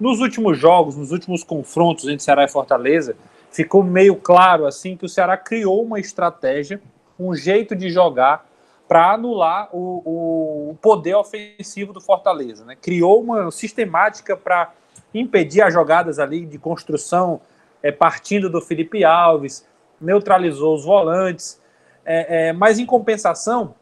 [0.00, 3.16] Nos últimos jogos, nos últimos confrontos entre Ceará e Fortaleza,
[3.56, 6.78] ficou meio claro assim que o Ceará criou uma estratégia,
[7.18, 8.46] um jeito de jogar
[8.86, 12.66] para anular o, o, poder ofensivo do Fortaleza.
[12.66, 12.76] Né?
[12.76, 14.74] Criou uma sistemática para
[15.14, 17.40] impedir as jogadas ali de construção
[17.82, 19.66] é, partindo do Felipe Alves,
[19.98, 21.58] neutralizou os volantes,
[22.04, 23.74] é, é, mas em compensação,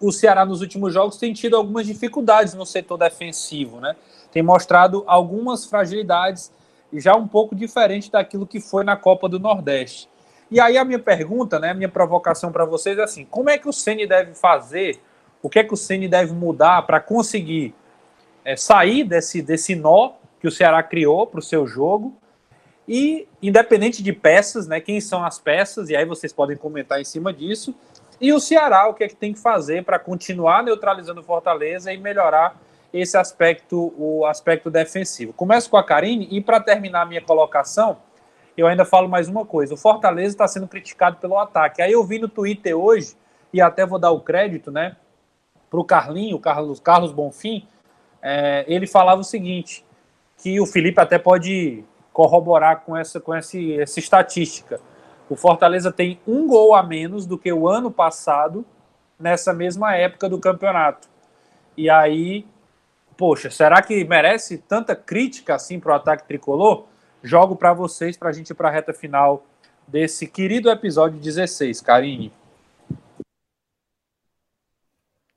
[0.00, 3.96] o Ceará nos últimos jogos tem tido algumas dificuldades no setor defensivo, né?
[4.30, 6.52] Tem mostrado algumas fragilidades
[7.00, 10.08] já um pouco diferente daquilo que foi na Copa do Nordeste.
[10.50, 13.56] E aí a minha pergunta, né, a minha provocação para vocês é assim: como é
[13.56, 15.00] que o Ceni deve fazer?
[15.42, 17.74] O que é que o Ceni deve mudar para conseguir
[18.44, 22.14] é, sair desse, desse nó que o Ceará criou para o seu jogo?
[22.86, 25.88] E independente de peças, né, quem são as peças?
[25.88, 27.74] E aí vocês podem comentar em cima disso.
[28.20, 31.96] E o Ceará, o que é que tem que fazer para continuar neutralizando Fortaleza e
[31.96, 32.60] melhorar
[32.92, 35.32] esse aspecto, o aspecto defensivo?
[35.32, 37.98] Começo com a Karine e para terminar a minha colocação,
[38.56, 41.82] eu ainda falo mais uma coisa: o Fortaleza está sendo criticado pelo ataque.
[41.82, 43.16] Aí eu vi no Twitter hoje,
[43.52, 44.96] e até vou dar o crédito, né,
[45.70, 47.66] para o Carlinho, Carlos, Carlos Bonfim,
[48.20, 49.84] é, ele falava o seguinte:
[50.36, 54.80] que o Felipe até pode corroborar com essa, com esse, essa estatística.
[55.28, 58.66] O Fortaleza tem um gol a menos do que o ano passado,
[59.18, 61.08] nessa mesma época do campeonato.
[61.74, 62.46] E aí,
[63.22, 66.88] poxa, será que merece tanta crítica assim para o ataque tricolor?
[67.22, 69.46] jogo para vocês, para a gente ir para a reta final
[69.86, 71.80] desse querido episódio 16.
[71.82, 72.32] Karine.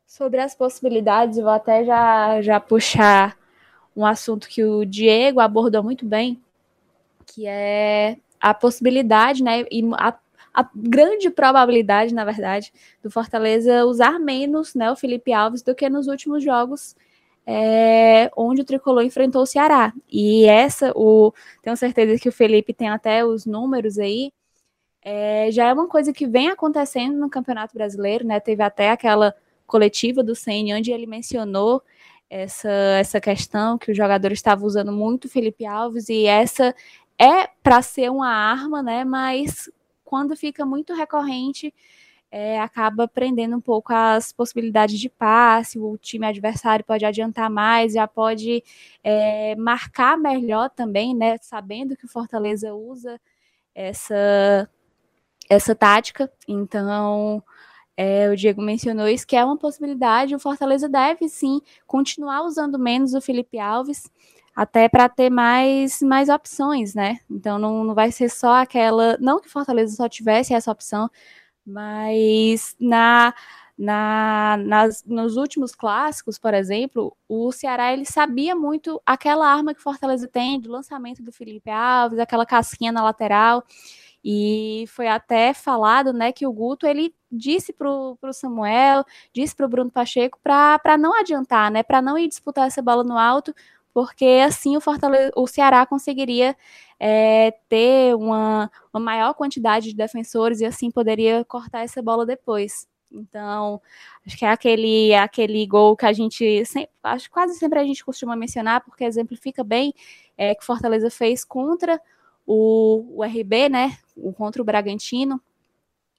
[0.08, 3.38] Sobre as possibilidades, vou até já, já puxar
[3.96, 6.42] um assunto que o Diego abordou muito bem,
[7.24, 10.12] que é a possibilidade, né, e a,
[10.52, 12.74] a grande probabilidade, na verdade,
[13.04, 16.96] do Fortaleza usar menos né, o Felipe Alves do que nos últimos jogos
[17.46, 19.94] é, onde o Tricolor enfrentou o Ceará.
[20.10, 24.32] E essa, o, tenho certeza que o Felipe tem até os números aí,
[25.02, 28.40] é, já é uma coisa que vem acontecendo no Campeonato Brasileiro, né?
[28.40, 29.36] Teve até aquela
[29.68, 31.84] coletiva do CN onde ele mencionou
[32.30, 36.74] essa, essa questão que os jogadores estavam usando muito o Felipe Alves e essa
[37.20, 39.04] é para ser uma arma, né?
[39.06, 39.70] Mas
[40.04, 41.74] quando fica muito recorrente,
[42.32, 47.94] é, acaba prendendo um pouco as possibilidades de passe, o time adversário pode adiantar mais,
[47.94, 48.64] já pode
[49.04, 51.38] é, marcar melhor também, né?
[51.42, 53.20] Sabendo que o Fortaleza usa
[53.74, 54.70] essa,
[55.50, 56.32] essa tática.
[56.48, 57.44] Então,
[57.98, 60.36] é, o Diego mencionou isso, que é uma possibilidade.
[60.36, 64.10] O Fortaleza deve sim continuar usando menos o Felipe Alves,
[64.56, 67.20] até para ter mais, mais opções, né?
[67.30, 69.18] Então não, não vai ser só aquela.
[69.20, 71.10] Não que o Fortaleza só tivesse essa opção,
[71.66, 73.34] mas na,
[73.78, 79.82] na, nas, nos últimos clássicos, por exemplo, o Ceará ele sabia muito aquela arma que
[79.82, 83.64] Fortaleza tem do lançamento do Felipe Alves, aquela casquinha na lateral.
[84.28, 89.68] E foi até falado né, que o Guto ele disse para o Samuel, disse para
[89.68, 93.54] o Bruno Pacheco para não adiantar, né, para não ir disputar essa bola no alto,
[93.96, 96.54] porque assim o, Fortaleza, o Ceará conseguiria
[97.00, 102.90] é, ter uma, uma maior quantidade de defensores e assim poderia cortar essa bola depois.
[103.10, 103.82] Então,
[104.28, 108.04] acho que é aquele, aquele gol que a gente sempre, acho quase sempre a gente
[108.04, 109.94] costuma mencionar, porque exemplifica bem
[110.38, 112.02] é, que Fortaleza fez contra
[112.46, 113.98] o, o RB, né?
[114.36, 115.42] Contra o Bragantino.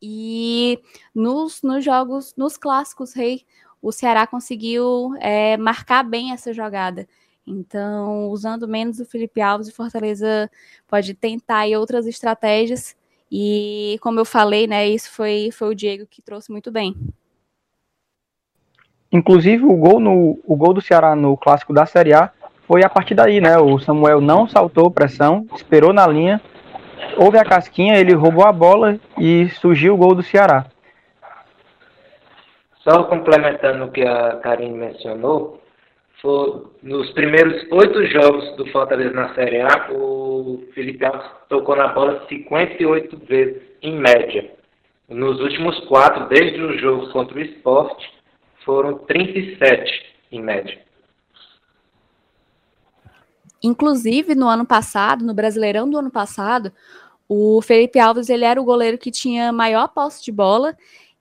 [0.01, 0.81] E
[1.15, 3.45] nos, nos jogos, nos clássicos rei,
[3.83, 7.07] o Ceará conseguiu é, marcar bem essa jogada.
[7.47, 10.51] Então, usando menos o Felipe Alves, o Fortaleza
[10.89, 12.97] pode tentar aí outras estratégias.
[13.31, 16.95] E, como eu falei, né, isso foi, foi o Diego que trouxe muito bem.
[19.13, 22.33] Inclusive, o gol, no, o gol do Ceará no clássico da Série A
[22.67, 23.57] foi a partir daí, né?
[23.59, 26.43] O Samuel não saltou pressão, esperou na linha
[27.17, 30.67] houve a casquinha, ele roubou a bola e surgiu o gol do Ceará.
[32.79, 35.61] Só complementando o que a Karine mencionou,
[36.27, 41.87] foi, nos primeiros oito jogos do Fortaleza na Série A, o Felipe Alves tocou na
[41.89, 44.53] bola 58 vezes, em média.
[45.09, 48.13] Nos últimos quatro, desde o jogo contra o esporte,
[48.65, 50.85] foram 37 em média.
[53.63, 56.73] Inclusive, no ano passado, no Brasileirão do ano passado,
[57.29, 60.77] o Felipe Alves ele era o goleiro que tinha maior posse de bola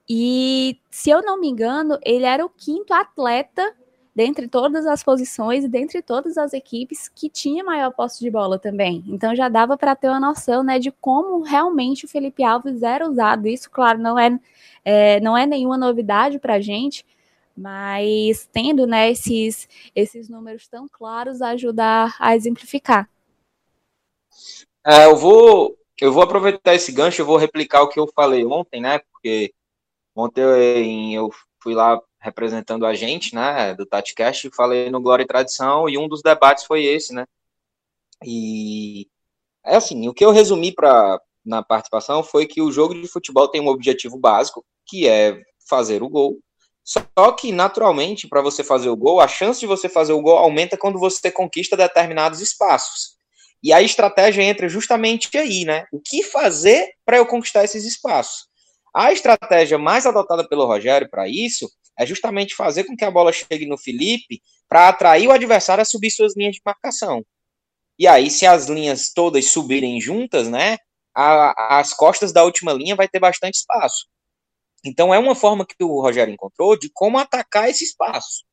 [0.09, 3.71] e, se eu não me engano, ele era o quinto atleta
[4.15, 8.57] dentre todas as posições e dentre todas as equipes que tinha maior posse de bola
[8.57, 9.03] também.
[9.07, 13.07] Então já dava para ter uma noção, né, de como realmente o Felipe Alves era
[13.07, 13.47] usado.
[13.47, 14.39] Isso, claro, não é,
[14.85, 17.05] é não é nenhuma novidade para a gente,
[17.57, 23.09] mas tendo, né, esses esses números tão claros ajuda a exemplificar.
[24.85, 28.45] É, eu vou eu vou aproveitar esse gancho, eu vou replicar o que eu falei
[28.45, 28.99] ontem, né?
[29.11, 29.53] Porque
[30.15, 31.29] ontem eu
[31.61, 36.07] fui lá representando a gente, né, do TatiCast, falei no Glória e Tradição, e um
[36.07, 37.25] dos debates foi esse, né,
[38.25, 39.07] e
[39.63, 43.47] é assim, o que eu resumi para na participação foi que o jogo de futebol
[43.47, 46.39] tem um objetivo básico, que é fazer o gol,
[46.83, 50.37] só que, naturalmente, para você fazer o gol, a chance de você fazer o gol
[50.37, 53.15] aumenta quando você conquista determinados espaços.
[53.63, 55.85] E a estratégia entra justamente aí, né?
[55.91, 58.47] O que fazer para eu conquistar esses espaços?
[58.93, 61.67] A estratégia mais adotada pelo Rogério para isso
[61.97, 65.85] é justamente fazer com que a bola chegue no Felipe para atrair o adversário a
[65.85, 67.23] subir suas linhas de marcação.
[67.97, 70.77] E aí, se as linhas todas subirem juntas, né,
[71.15, 74.07] a, as costas da última linha vai ter bastante espaço.
[74.83, 78.43] Então, é uma forma que o Rogério encontrou de como atacar esse espaço.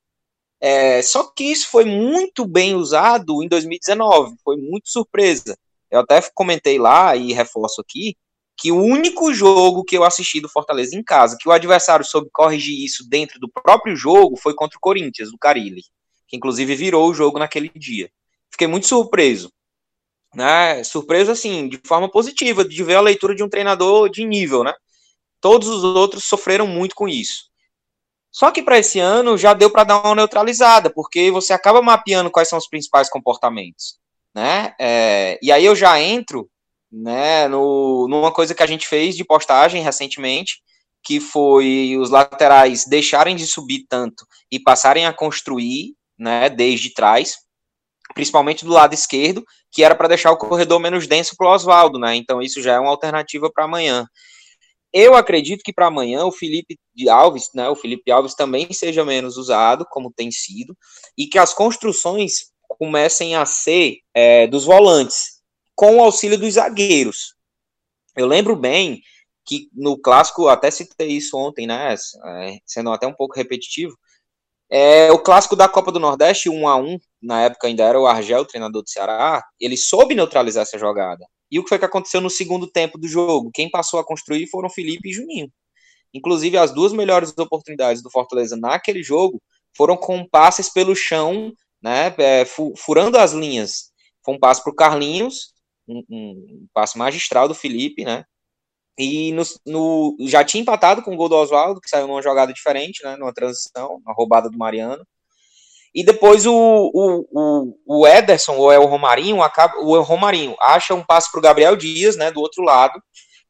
[0.60, 5.58] É, só que isso foi muito bem usado em 2019, foi muito surpresa.
[5.90, 8.16] Eu até comentei lá e reforço aqui
[8.62, 12.30] que o único jogo que eu assisti do Fortaleza em casa, que o adversário soube
[12.32, 15.82] corrigir isso dentro do próprio jogo, foi contra o Corinthians, do Carilli,
[16.28, 18.08] que inclusive virou o jogo naquele dia.
[18.52, 19.52] Fiquei muito surpreso.
[20.32, 20.84] Né?
[20.84, 24.72] Surpreso, assim, de forma positiva, de ver a leitura de um treinador de nível, né?
[25.40, 27.50] Todos os outros sofreram muito com isso.
[28.30, 32.30] Só que para esse ano já deu para dar uma neutralizada, porque você acaba mapeando
[32.30, 33.98] quais são os principais comportamentos,
[34.32, 34.72] né?
[34.78, 36.48] É, e aí eu já entro
[36.92, 40.60] né, no, numa coisa que a gente fez de postagem recentemente,
[41.02, 47.38] que foi os laterais deixarem de subir tanto e passarem a construir, né, desde trás,
[48.14, 51.98] principalmente do lado esquerdo, que era para deixar o corredor menos denso para o Oswaldo,
[51.98, 52.14] né?
[52.14, 54.06] Então isso já é uma alternativa para amanhã.
[54.92, 56.76] Eu acredito que para amanhã o Felipe
[57.08, 60.76] Alves, né, o Felipe Alves também seja menos usado, como tem sido,
[61.16, 65.41] e que as construções comecem a ser é, dos volantes,
[65.74, 67.34] com o auxílio dos zagueiros.
[68.16, 69.00] Eu lembro bem
[69.44, 71.94] que no clássico, até citei isso ontem, né?
[71.94, 73.96] É, sendo até um pouco repetitivo.
[74.70, 78.06] É, o clássico da Copa do Nordeste, 1 a 1 na época ainda era o
[78.06, 81.26] Argel, treinador do Ceará, ele soube neutralizar essa jogada.
[81.50, 83.50] E o que foi que aconteceu no segundo tempo do jogo?
[83.52, 85.52] Quem passou a construir foram Felipe e Juninho.
[86.14, 89.42] Inclusive, as duas melhores oportunidades do Fortaleza naquele jogo
[89.76, 91.52] foram com passes pelo chão,
[91.82, 92.44] né, é,
[92.76, 93.90] furando as linhas.
[94.24, 95.52] Foi um passe para o Carlinhos
[96.10, 98.24] um, passe magistral do Felipe, né?
[98.98, 102.52] E no, no, já tinha empatado com o gol do Oswaldo, que saiu numa jogada
[102.52, 103.16] diferente, né?
[103.16, 105.06] Numa transição, uma roubada do Mariano.
[105.94, 110.94] E depois o, o, o, o Ederson, ou é o Romarinho, acaba, o Romarinho acha
[110.94, 112.30] um passe para o Gabriel Dias, né?
[112.30, 113.02] Do outro lado.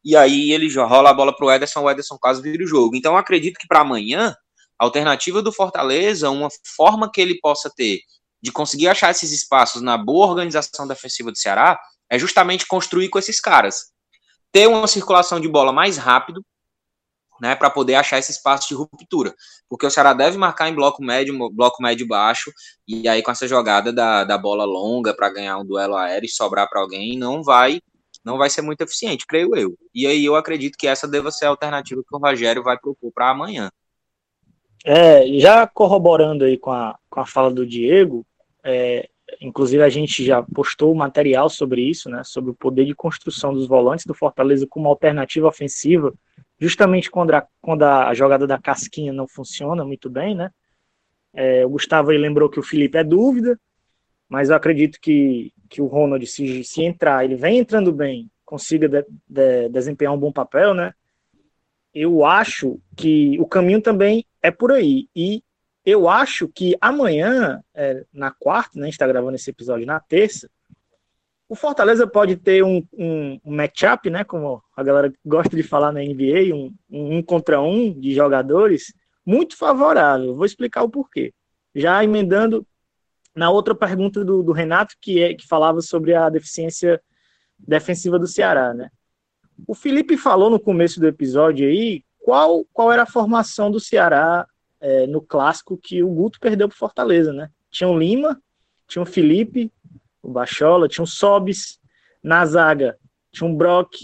[0.05, 2.97] E aí ele rola a bola para o Ederson, o Ederson quase vira o jogo.
[2.97, 4.35] Então acredito que para amanhã,
[4.79, 8.01] a alternativa do Fortaleza, uma forma que ele possa ter
[8.43, 11.79] de conseguir achar esses espaços na boa organização defensiva do Ceará,
[12.13, 13.87] é justamente construir com esses caras.
[14.53, 16.45] Ter uma circulação de bola mais rápido,
[17.41, 19.35] né, para poder achar esse espaço de ruptura.
[19.67, 22.53] Porque o Ceará deve marcar em bloco médio, bloco médio baixo,
[22.87, 26.31] e aí com essa jogada da, da bola longa para ganhar um duelo aéreo e
[26.31, 27.81] sobrar para alguém, não vai
[28.23, 29.77] não vai ser muito eficiente, creio eu.
[29.93, 33.11] E aí eu acredito que essa deva ser a alternativa que o Rogério vai propor
[33.11, 33.69] para amanhã.
[34.85, 38.25] É, já corroborando aí com a, com a fala do Diego,
[38.63, 39.09] é,
[39.41, 43.67] Inclusive, a gente já postou material sobre isso, né, sobre o poder de construção dos
[43.67, 46.13] volantes do Fortaleza como alternativa ofensiva,
[46.61, 50.35] justamente quando a, quando a jogada da casquinha não funciona muito bem.
[50.35, 50.51] Né?
[51.35, 53.59] É, o Gustavo aí lembrou que o Felipe é dúvida,
[54.29, 58.89] mas eu acredito que, que o Ronald, se, se entrar, ele vem entrando bem, consiga
[58.89, 60.93] de, de, desempenhar um bom papel, né?
[61.95, 65.09] Eu acho que o caminho também é por aí.
[65.15, 65.43] E
[65.85, 69.99] eu acho que amanhã, é, na quarta, né, a gente está gravando esse episódio na
[69.99, 70.49] terça,
[71.49, 75.93] O Fortaleza pode ter um, um, um matchup, né, como a galera gosta de falar
[75.93, 80.35] na NBA, um, um contra um de jogadores, muito favorável.
[80.35, 81.35] Vou explicar o porquê.
[81.75, 82.67] Já emendando
[83.35, 87.01] na outra pergunta do, do Renato, que, é, que falava sobre a deficiência
[87.59, 88.91] defensiva do Ceará, né?
[89.67, 94.47] O Felipe falou no começo do episódio aí qual, qual era a formação do Ceará
[94.83, 97.49] é, no clássico que o Guto perdeu para Fortaleza, né?
[97.71, 98.39] Tinha o Lima,
[98.87, 99.73] tinha o Felipe,
[100.21, 101.81] o Bachola, tinha o Sobis,
[102.23, 102.99] na zaga
[103.33, 103.95] tinha um Brock,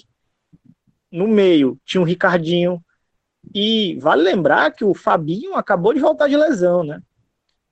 [1.13, 2.83] no meio tinha um Ricardinho,
[3.55, 7.01] e vale lembrar que o Fabinho acabou de voltar de lesão, né?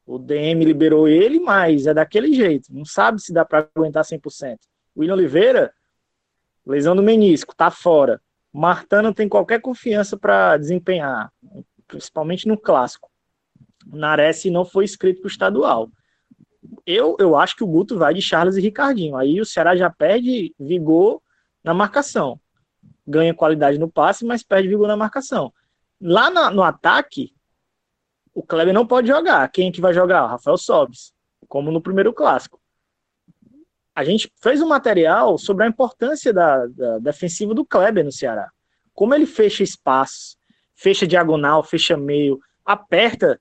[0.07, 2.73] O DM liberou ele, mas é daquele jeito.
[2.73, 4.57] Não sabe se dá para aguentar 100%.
[4.95, 5.73] O William Oliveira,
[6.65, 8.21] lesão do menisco, tá fora.
[8.53, 11.31] Martã não tem qualquer confiança para desempenhar,
[11.87, 13.11] principalmente no clássico.
[13.91, 15.91] O Nares não foi inscrito para o estadual.
[16.84, 19.16] Eu, eu acho que o Guto vai de Charles e Ricardinho.
[19.16, 21.22] Aí o Ceará já perde vigor
[21.62, 22.41] na marcação.
[23.07, 25.53] Ganha qualidade no passe, mas perde vigor na marcação.
[26.01, 27.32] Lá no ataque,
[28.34, 29.49] o Kleber não pode jogar.
[29.51, 30.24] Quem é que vai jogar?
[30.24, 31.14] O Rafael Sobis,
[31.49, 32.61] como no primeiro clássico.
[33.95, 38.51] A gente fez um material sobre a importância da, da defensiva do Kleber no Ceará.
[38.93, 40.36] Como ele fecha espaços,
[40.77, 43.41] fecha diagonal, fecha meio, aperta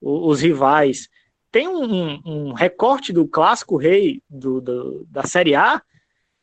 [0.00, 1.08] os, rivais.
[1.50, 5.82] Tem um, um, um, recorte do clássico rei do, do, da Série A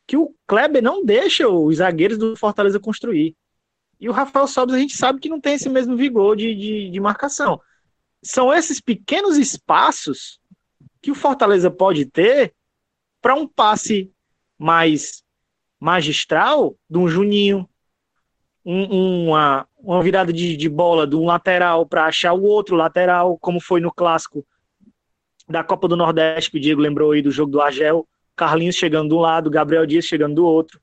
[0.06, 3.34] que o Kleber não deixa os zagueiros do Fortaleza construir.
[4.00, 6.90] E o Rafael Sobis a gente sabe que não tem esse mesmo vigor de, de,
[6.90, 7.60] de marcação
[8.22, 10.40] são esses pequenos espaços
[11.00, 12.54] que o Fortaleza pode ter
[13.20, 14.12] para um passe
[14.56, 15.24] mais
[15.80, 17.68] magistral de um Juninho,
[18.64, 23.36] um, uma, uma virada de, de bola de um lateral para achar o outro lateral,
[23.38, 24.46] como foi no clássico
[25.48, 28.06] da Copa do Nordeste, que o Diego lembrou aí do jogo do Argel,
[28.36, 30.80] Carlinhos chegando de um lado, Gabriel Dias chegando do outro.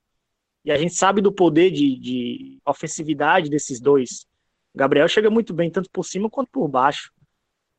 [0.65, 4.27] E a gente sabe do poder de, de ofensividade desses dois.
[4.75, 7.11] Gabriel chega muito bem, tanto por cima quanto por baixo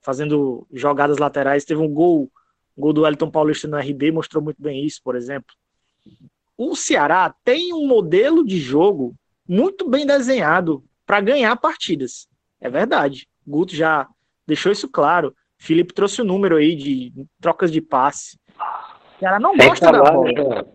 [0.01, 1.65] fazendo jogadas laterais.
[1.65, 2.31] Teve um gol,
[2.77, 5.55] um gol do Wellington Paulista no RB, mostrou muito bem isso, por exemplo.
[6.57, 9.15] O Ceará tem um modelo de jogo
[9.47, 12.29] muito bem desenhado para ganhar partidas.
[12.61, 13.27] É verdade.
[13.45, 14.07] Guto já
[14.47, 15.35] deixou isso claro.
[15.59, 18.39] Felipe trouxe o número aí de trocas de passe.
[18.57, 20.69] O Ceará não gosta da bola.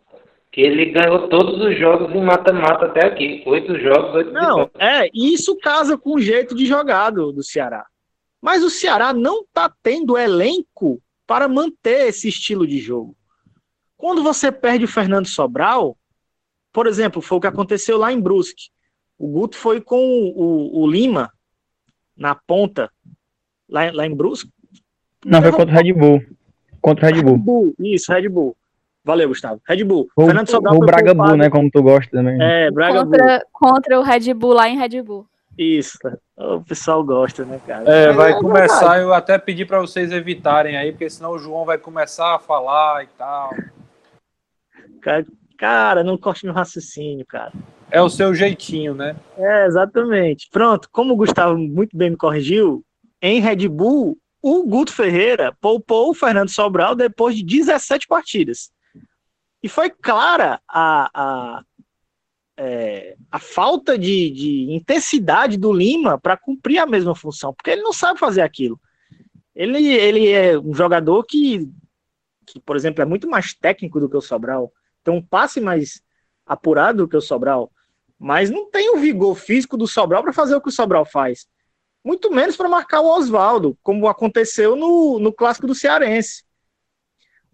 [0.51, 3.43] Que ele ganhou todos os jogos em mata-mata até aqui.
[3.45, 7.41] Oito jogos, oito Não, é, e isso casa com o jeito de jogar do, do
[7.41, 7.85] Ceará.
[8.41, 13.15] Mas o Ceará não está tendo elenco para manter esse estilo de jogo.
[13.95, 15.97] Quando você perde o Fernando Sobral,
[16.73, 18.74] por exemplo, foi o que aconteceu lá em Brusque.
[19.17, 21.31] O Guto foi com o, o Lima
[22.17, 22.89] na ponta,
[23.69, 24.49] lá, lá em Brusque.
[25.25, 26.23] Não, foi contra o Red Bull.
[26.81, 27.35] Contra o Red Bull.
[27.35, 27.75] Red Bull.
[27.79, 28.55] Isso, Red Bull.
[29.03, 29.61] Valeu, Gustavo.
[29.67, 30.07] Red Bull.
[30.15, 30.75] O, Fernando Sobral.
[30.75, 31.49] O Braga Bull, né?
[31.49, 32.37] Como tu gosta também.
[32.41, 33.47] É, Braga contra, Bull.
[33.51, 35.27] Contra o Red Bull lá em Red Bull.
[35.57, 35.97] Isso.
[36.35, 37.89] O pessoal gosta, né, cara?
[37.89, 39.01] É, vai é começar, verdade.
[39.03, 43.03] eu até pedi para vocês evitarem aí, porque senão o João vai começar a falar
[43.03, 43.51] e tal.
[45.01, 45.25] Cara,
[46.03, 47.51] não corte meu raciocínio, cara.
[47.89, 49.15] É o seu jeitinho, né?
[49.37, 50.49] É, exatamente.
[50.51, 52.83] Pronto, como o Gustavo muito bem me corrigiu,
[53.21, 58.69] em Red Bull, o Guto Ferreira poupou o Fernando Sobral depois de 17 partidas.
[59.63, 61.63] E foi clara a, a,
[62.57, 67.81] é, a falta de, de, intensidade do Lima para cumprir a mesma função, porque ele
[67.81, 68.79] não sabe fazer aquilo.
[69.55, 71.67] Ele, ele é um jogador que,
[72.45, 74.71] que, por exemplo, é muito mais técnico do que o Sobral,
[75.05, 76.01] tem um passe mais
[76.45, 77.71] apurado do que o Sobral,
[78.19, 81.47] mas não tem o vigor físico do Sobral para fazer o que o Sobral faz.
[82.03, 86.43] Muito menos para marcar o Oswaldo, como aconteceu no, no clássico do Cearense.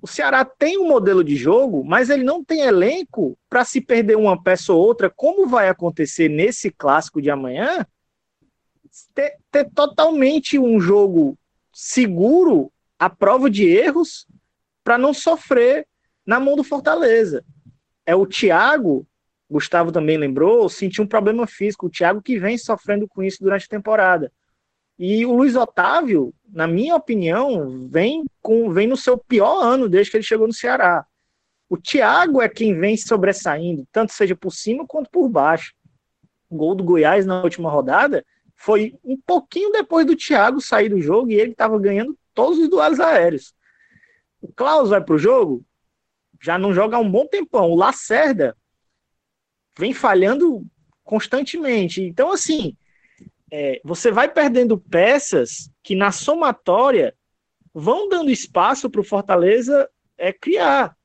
[0.02, 4.18] O Ceará tem um modelo de jogo, mas ele não tem elenco para se perder
[4.18, 7.86] uma peça ou outra, como vai acontecer nesse clássico de amanhã,
[9.14, 11.38] ter, ter totalmente um jogo
[11.72, 14.26] seguro, à prova de erros,
[14.84, 15.88] para não sofrer
[16.26, 17.44] na mão do Fortaleza.
[18.06, 19.08] É o Thiago,
[19.50, 21.88] Gustavo também lembrou, sentiu um problema físico.
[21.88, 24.32] O Thiago que vem sofrendo com isso durante a temporada.
[24.98, 30.12] E o Luiz Otávio, na minha opinião, vem com vem no seu pior ano desde
[30.12, 31.06] que ele chegou no Ceará.
[31.68, 35.74] O Thiago é quem vem sobressaindo, tanto seja por cima quanto por baixo.
[36.50, 41.02] O gol do Goiás na última rodada foi um pouquinho depois do Thiago sair do
[41.02, 43.54] jogo e ele estava ganhando todos os duelos aéreos.
[44.42, 45.64] O Klaus vai para o jogo,
[46.42, 47.70] já não joga há um bom tempão.
[47.70, 48.58] O Lacerda
[49.78, 50.66] vem falhando
[51.04, 52.02] constantemente.
[52.02, 52.76] Então, assim,
[53.52, 57.16] é, você vai perdendo peças que na somatória
[57.74, 60.96] vão dando espaço para o Fortaleza é, criar.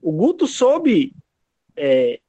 [0.00, 1.14] O Guto soube
[1.76, 2.20] é,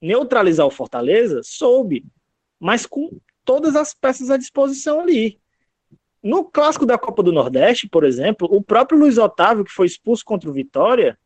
[0.00, 2.04] neutralizar o Fortaleza, soube,
[2.60, 5.40] mas com todas as peças à disposição ali.
[6.22, 10.24] No clássico da Copa do Nordeste, por exemplo, o próprio Luiz Otávio, que foi expulso
[10.24, 11.18] contra o Vitória,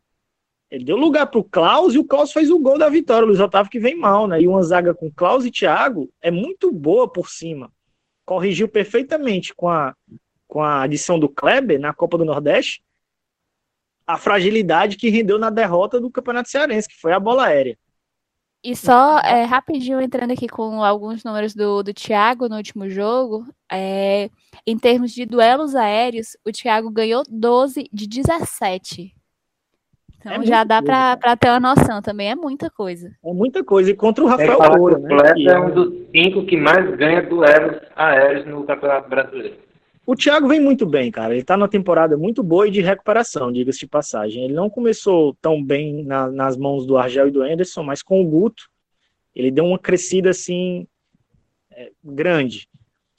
[0.70, 3.24] ele deu lugar para o Klaus e o Klaus fez o gol da vitória.
[3.24, 4.40] O Luiz Otávio que vem mal, né?
[4.40, 7.72] E uma zaga com Klaus e Thiago é muito boa por cima.
[8.24, 9.94] Corrigiu perfeitamente com a,
[10.46, 12.82] com a adição do Kleber na Copa do Nordeste
[14.08, 17.78] a fragilidade que rendeu na derrota do Campeonato Cearense, que foi a bola aérea.
[18.64, 23.46] E só é, rapidinho entrando aqui com alguns números do, do Thiago no último jogo,
[23.70, 24.30] é,
[24.66, 29.14] em termos de duelos aéreos, o Thiago ganhou 12 de 17.
[30.20, 33.10] Então é já dá para ter uma noção também, é muita coisa.
[33.24, 33.90] É muita coisa.
[33.90, 35.14] E contra o Rafael é Moura, né?
[35.14, 39.56] O é um dos cinco que mais ganha duelos aéreos no Campeonato Brasileiro.
[40.04, 41.34] O Thiago vem muito bem, cara.
[41.34, 44.44] Ele tá numa temporada muito boa e de recuperação, diga-se de passagem.
[44.44, 48.20] Ele não começou tão bem na, nas mãos do Argel e do Anderson, mas com
[48.20, 48.64] o Guto,
[49.36, 50.88] ele deu uma crescida assim
[51.70, 52.68] é, grande.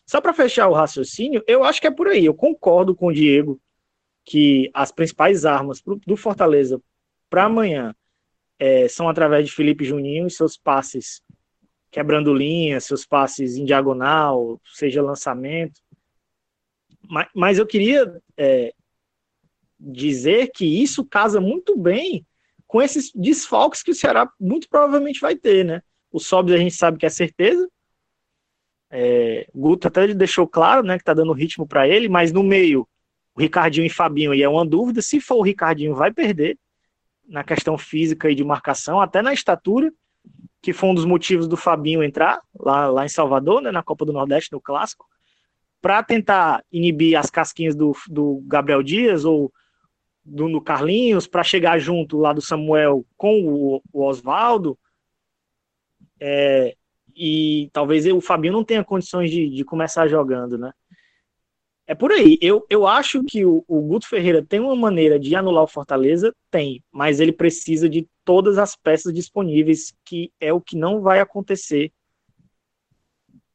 [0.06, 2.26] Só para fechar o raciocínio, eu acho que é por aí.
[2.26, 3.62] Eu concordo com o Diego
[4.26, 6.82] que as principais armas do Fortaleza
[7.30, 7.96] para amanhã
[8.58, 11.22] é, são através de Felipe Juninho e seus passes
[11.92, 15.82] quebrando linhas, seus passes em diagonal, seja lançamento
[17.10, 18.72] mas, mas eu queria é,
[19.80, 22.26] dizer que isso casa muito bem
[22.68, 25.82] com esses desfalques que o Ceará muito provavelmente vai ter, né?
[26.12, 27.68] O Sobs a gente sabe que é certeza.
[28.92, 32.44] É, o Guto até deixou claro, né, que tá dando ritmo para ele, mas no
[32.44, 32.88] meio,
[33.36, 35.02] o Ricardinho e Fabinho aí é uma dúvida.
[35.02, 36.58] Se for o Ricardinho, vai perder
[37.30, 39.92] na questão física e de marcação, até na estatura,
[40.62, 44.04] que foi um dos motivos do Fabinho entrar lá, lá em Salvador, né, na Copa
[44.04, 45.06] do Nordeste, no Clássico
[45.82, 49.52] para tentar inibir as casquinhas do, do Gabriel Dias ou
[50.24, 54.78] do, do Carlinhos, para chegar junto lá do Samuel com o, o Oswaldo.
[56.20, 56.76] É,
[57.16, 60.74] e talvez o Fabinho não tenha condições de, de, começar jogando, né?
[61.90, 62.38] É por aí.
[62.40, 66.32] Eu, eu acho que o, o Guto Ferreira tem uma maneira de anular o Fortaleza?
[66.52, 71.20] Tem, mas ele precisa de todas as peças disponíveis, que é o que não vai
[71.20, 71.92] acontecer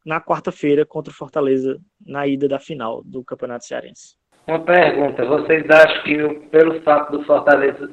[0.05, 4.17] na quarta-feira contra o Fortaleza na ida da final do Campeonato Cearense.
[4.49, 7.89] Uma pergunta: vocês acham que pelo fato do Fortaleza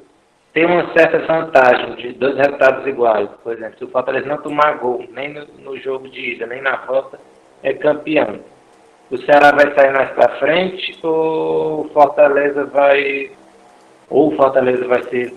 [0.54, 4.80] ter uma certa vantagem de dois resultados iguais, por exemplo, se o Fortaleza não tomar
[4.80, 7.20] gol nem no, no jogo de ida nem na volta,
[7.62, 8.40] é campeão.
[9.12, 13.32] O Ceará vai sair mais para frente ou o Fortaleza vai
[14.10, 15.36] ou o Fortaleza vai ser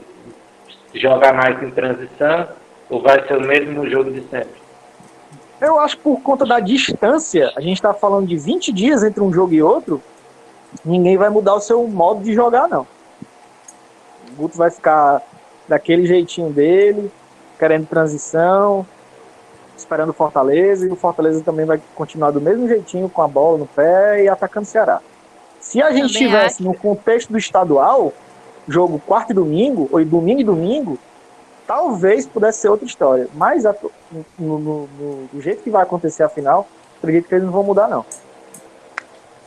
[0.95, 2.49] jogar mais em transição
[2.89, 4.63] ou vai ser o mesmo jogo de sempre?
[5.61, 9.21] Eu acho que por conta da distância, a gente está falando de 20 dias entre
[9.21, 10.01] um jogo e outro,
[10.85, 12.87] ninguém vai mudar o seu modo de jogar, não.
[14.31, 15.21] O Guto vai ficar
[15.67, 17.11] daquele jeitinho dele,
[17.59, 18.87] querendo transição,
[19.77, 23.59] esperando o Fortaleza, e o Fortaleza também vai continuar do mesmo jeitinho, com a bola
[23.59, 25.01] no pé e atacando o Ceará.
[25.61, 28.13] Se a gente estivesse no contexto do estadual,
[28.69, 30.99] jogo quarto e domingo, ou domingo e domingo,
[31.67, 33.29] talvez pudesse ser outra história.
[33.35, 33.75] Mas a,
[34.39, 36.69] no, no, no, do jeito que vai acontecer a final,
[36.99, 38.05] acredito que eles não vão mudar, não.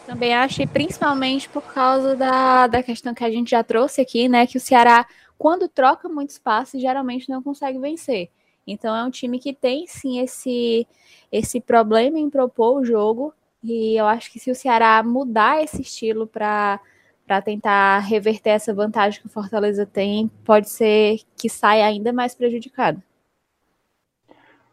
[0.05, 4.47] Também acho, principalmente por causa da, da questão que a gente já trouxe aqui, né?
[4.47, 5.05] Que o Ceará,
[5.38, 8.30] quando troca muito espaço, geralmente não consegue vencer.
[8.68, 10.86] Então é um time que tem sim esse,
[11.32, 13.34] esse problema em propor o jogo.
[13.63, 16.80] E eu acho que se o Ceará mudar esse estilo para
[17.28, 22.34] para tentar reverter essa vantagem que o Fortaleza tem, pode ser que saia ainda mais
[22.34, 23.03] prejudicado.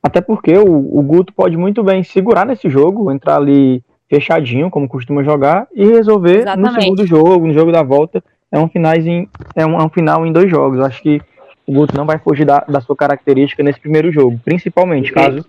[0.01, 4.87] Até porque o, o, Guto pode muito bem segurar nesse jogo, entrar ali fechadinho, como
[4.87, 6.75] costuma jogar, e resolver Exatamente.
[6.75, 8.23] no segundo jogo, no jogo da volta.
[8.53, 10.79] É um, finais em, é, um, é um final em dois jogos.
[10.79, 11.21] Acho que
[11.67, 15.45] o Guto não vai fugir da, da sua característica nesse primeiro jogo, principalmente caso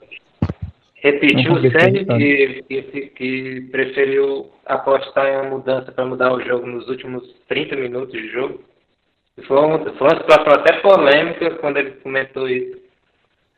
[1.06, 6.66] Repetiu o Senna que, que, que, preferiu apostar em uma mudança para mudar o jogo
[6.66, 8.60] nos últimos 30 minutos de jogo.
[9.48, 12.80] Foi, um, foi uma situação até polêmica quando ele comentou isso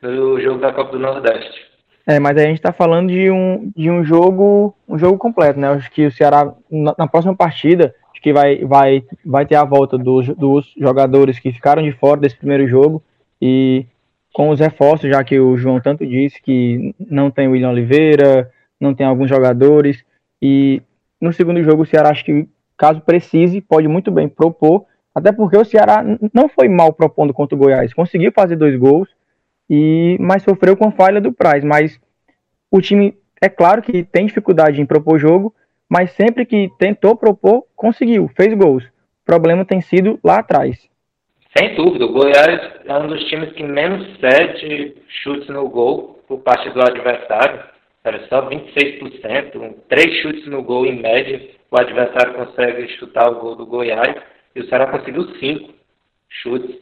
[0.02, 1.66] no jogo da Copa do Nordeste.
[2.06, 5.68] É, mas a gente está falando de um, de um jogo um jogo completo, né?
[5.68, 9.64] Acho que o Ceará, na, na próxima partida, acho que vai, vai, vai ter a
[9.64, 13.02] volta dos, dos jogadores que ficaram de fora desse primeiro jogo.
[13.40, 13.86] E
[14.34, 18.50] com os reforços, já que o João tanto disse que não tem o William Oliveira,
[18.80, 20.04] não tem alguns jogadores,
[20.42, 20.82] e
[21.20, 25.56] no segundo jogo o Ceará acho que, caso precise, pode muito bem propor, até porque
[25.56, 29.08] o Ceará não foi mal propondo contra o Goiás, conseguiu fazer dois gols,
[29.70, 31.98] e mas sofreu com falha do Praz, mas
[32.70, 35.52] o time, é claro que tem dificuldade em propor jogo,
[35.88, 38.84] mas sempre que tentou propor, conseguiu, fez gols.
[38.84, 40.88] O problema tem sido lá atrás.
[41.56, 46.40] sem dúvida, o Goiás é um dos times que menos cede chutes no gol por
[46.40, 47.62] parte do adversário.
[48.04, 53.56] Era só 26%, três chutes no gol em média, o adversário consegue chutar o gol
[53.56, 54.14] do Goiás
[54.54, 55.74] e o Ceará conseguiu cinco
[56.28, 56.76] chutes,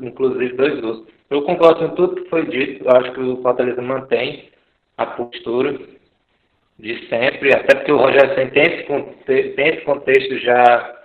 [0.00, 1.06] inclusive dois gols.
[1.28, 4.50] Eu concordo com tudo que foi dito, eu acho que o Fortaleza mantém
[4.96, 5.78] a postura
[6.82, 10.98] de sempre, até porque o Rogério Senna tem esse, tem esse contexto já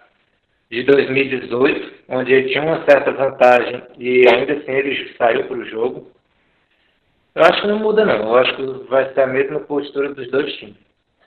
[0.72, 5.66] de 2018, onde ele tinha uma certa vantagem e ainda assim ele saiu para o
[5.66, 6.08] jogo.
[7.36, 10.30] Eu acho que não muda não, eu acho que vai ser a mesma postura dos
[10.32, 10.78] dois times.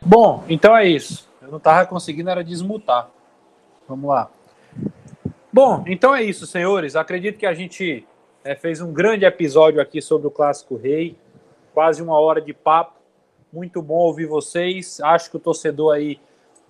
[0.02, 1.30] Bom, então é isso.
[1.40, 3.08] Eu não estava conseguindo era desmutar.
[3.88, 4.28] Vamos lá.
[5.52, 6.96] Bom, então é isso, senhores.
[6.96, 8.04] Acredito que a gente
[8.42, 11.14] é, fez um grande episódio aqui sobre o Clássico Rei.
[11.72, 12.99] Quase uma hora de papo.
[13.52, 15.00] Muito bom ouvir vocês.
[15.00, 16.20] Acho que o torcedor aí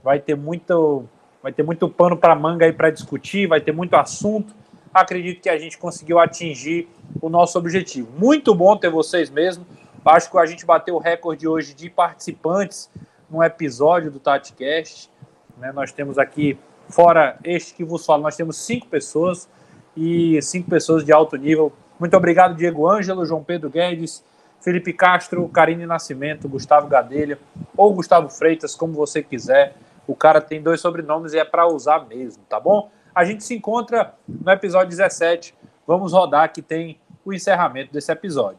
[0.03, 1.05] vai ter muito,
[1.43, 4.55] vai ter muito pano para manga aí para discutir, vai ter muito assunto.
[4.93, 6.89] Acredito que a gente conseguiu atingir
[7.21, 8.09] o nosso objetivo.
[8.19, 9.67] Muito bom ter vocês mesmo.
[10.05, 12.91] Acho que a gente bateu o recorde hoje de participantes
[13.31, 15.11] num episódio do TatiCast.
[15.59, 15.71] Né?
[15.73, 16.59] Nós temos aqui,
[16.89, 19.49] fora este que vos falo, nós temos cinco pessoas
[19.95, 21.73] e cinco pessoas de alto nível.
[21.99, 24.25] Muito obrigado, Diego Ângelo, João Pedro Guedes,
[24.61, 27.39] Felipe Castro, Karine Nascimento, Gustavo Gadelha
[27.77, 29.75] ou Gustavo Freitas, como você quiser.
[30.07, 32.91] O cara tem dois sobrenomes e é para usar mesmo, tá bom?
[33.15, 35.55] A gente se encontra no episódio 17.
[35.87, 38.59] Vamos rodar que tem o encerramento desse episódio.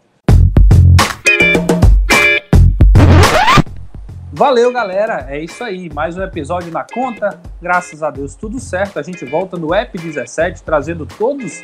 [4.33, 5.27] Valeu, galera.
[5.29, 5.89] É isso aí.
[5.93, 7.39] Mais um episódio na conta.
[7.61, 8.97] Graças a Deus, tudo certo.
[8.97, 11.61] A gente volta no App 17, trazendo todos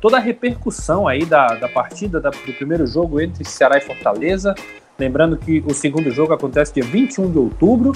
[0.00, 4.54] toda a repercussão aí da, da partida da, do primeiro jogo entre Ceará e Fortaleza.
[4.98, 7.92] Lembrando que o segundo jogo acontece dia 21 de outubro.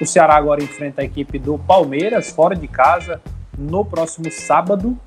[0.00, 3.20] O Ceará agora enfrenta a equipe do Palmeiras, fora de casa,
[3.56, 4.98] no próximo sábado.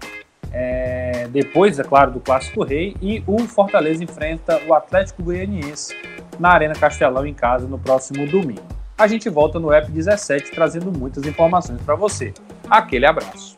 [0.51, 2.95] É, depois, é claro, do Clássico Rei.
[3.01, 5.95] E o Fortaleza enfrenta o Atlético Goianiense
[6.39, 8.63] na Arena Castelão em casa no próximo domingo.
[8.97, 12.33] A gente volta no App 17 trazendo muitas informações para você.
[12.69, 13.57] Aquele abraço.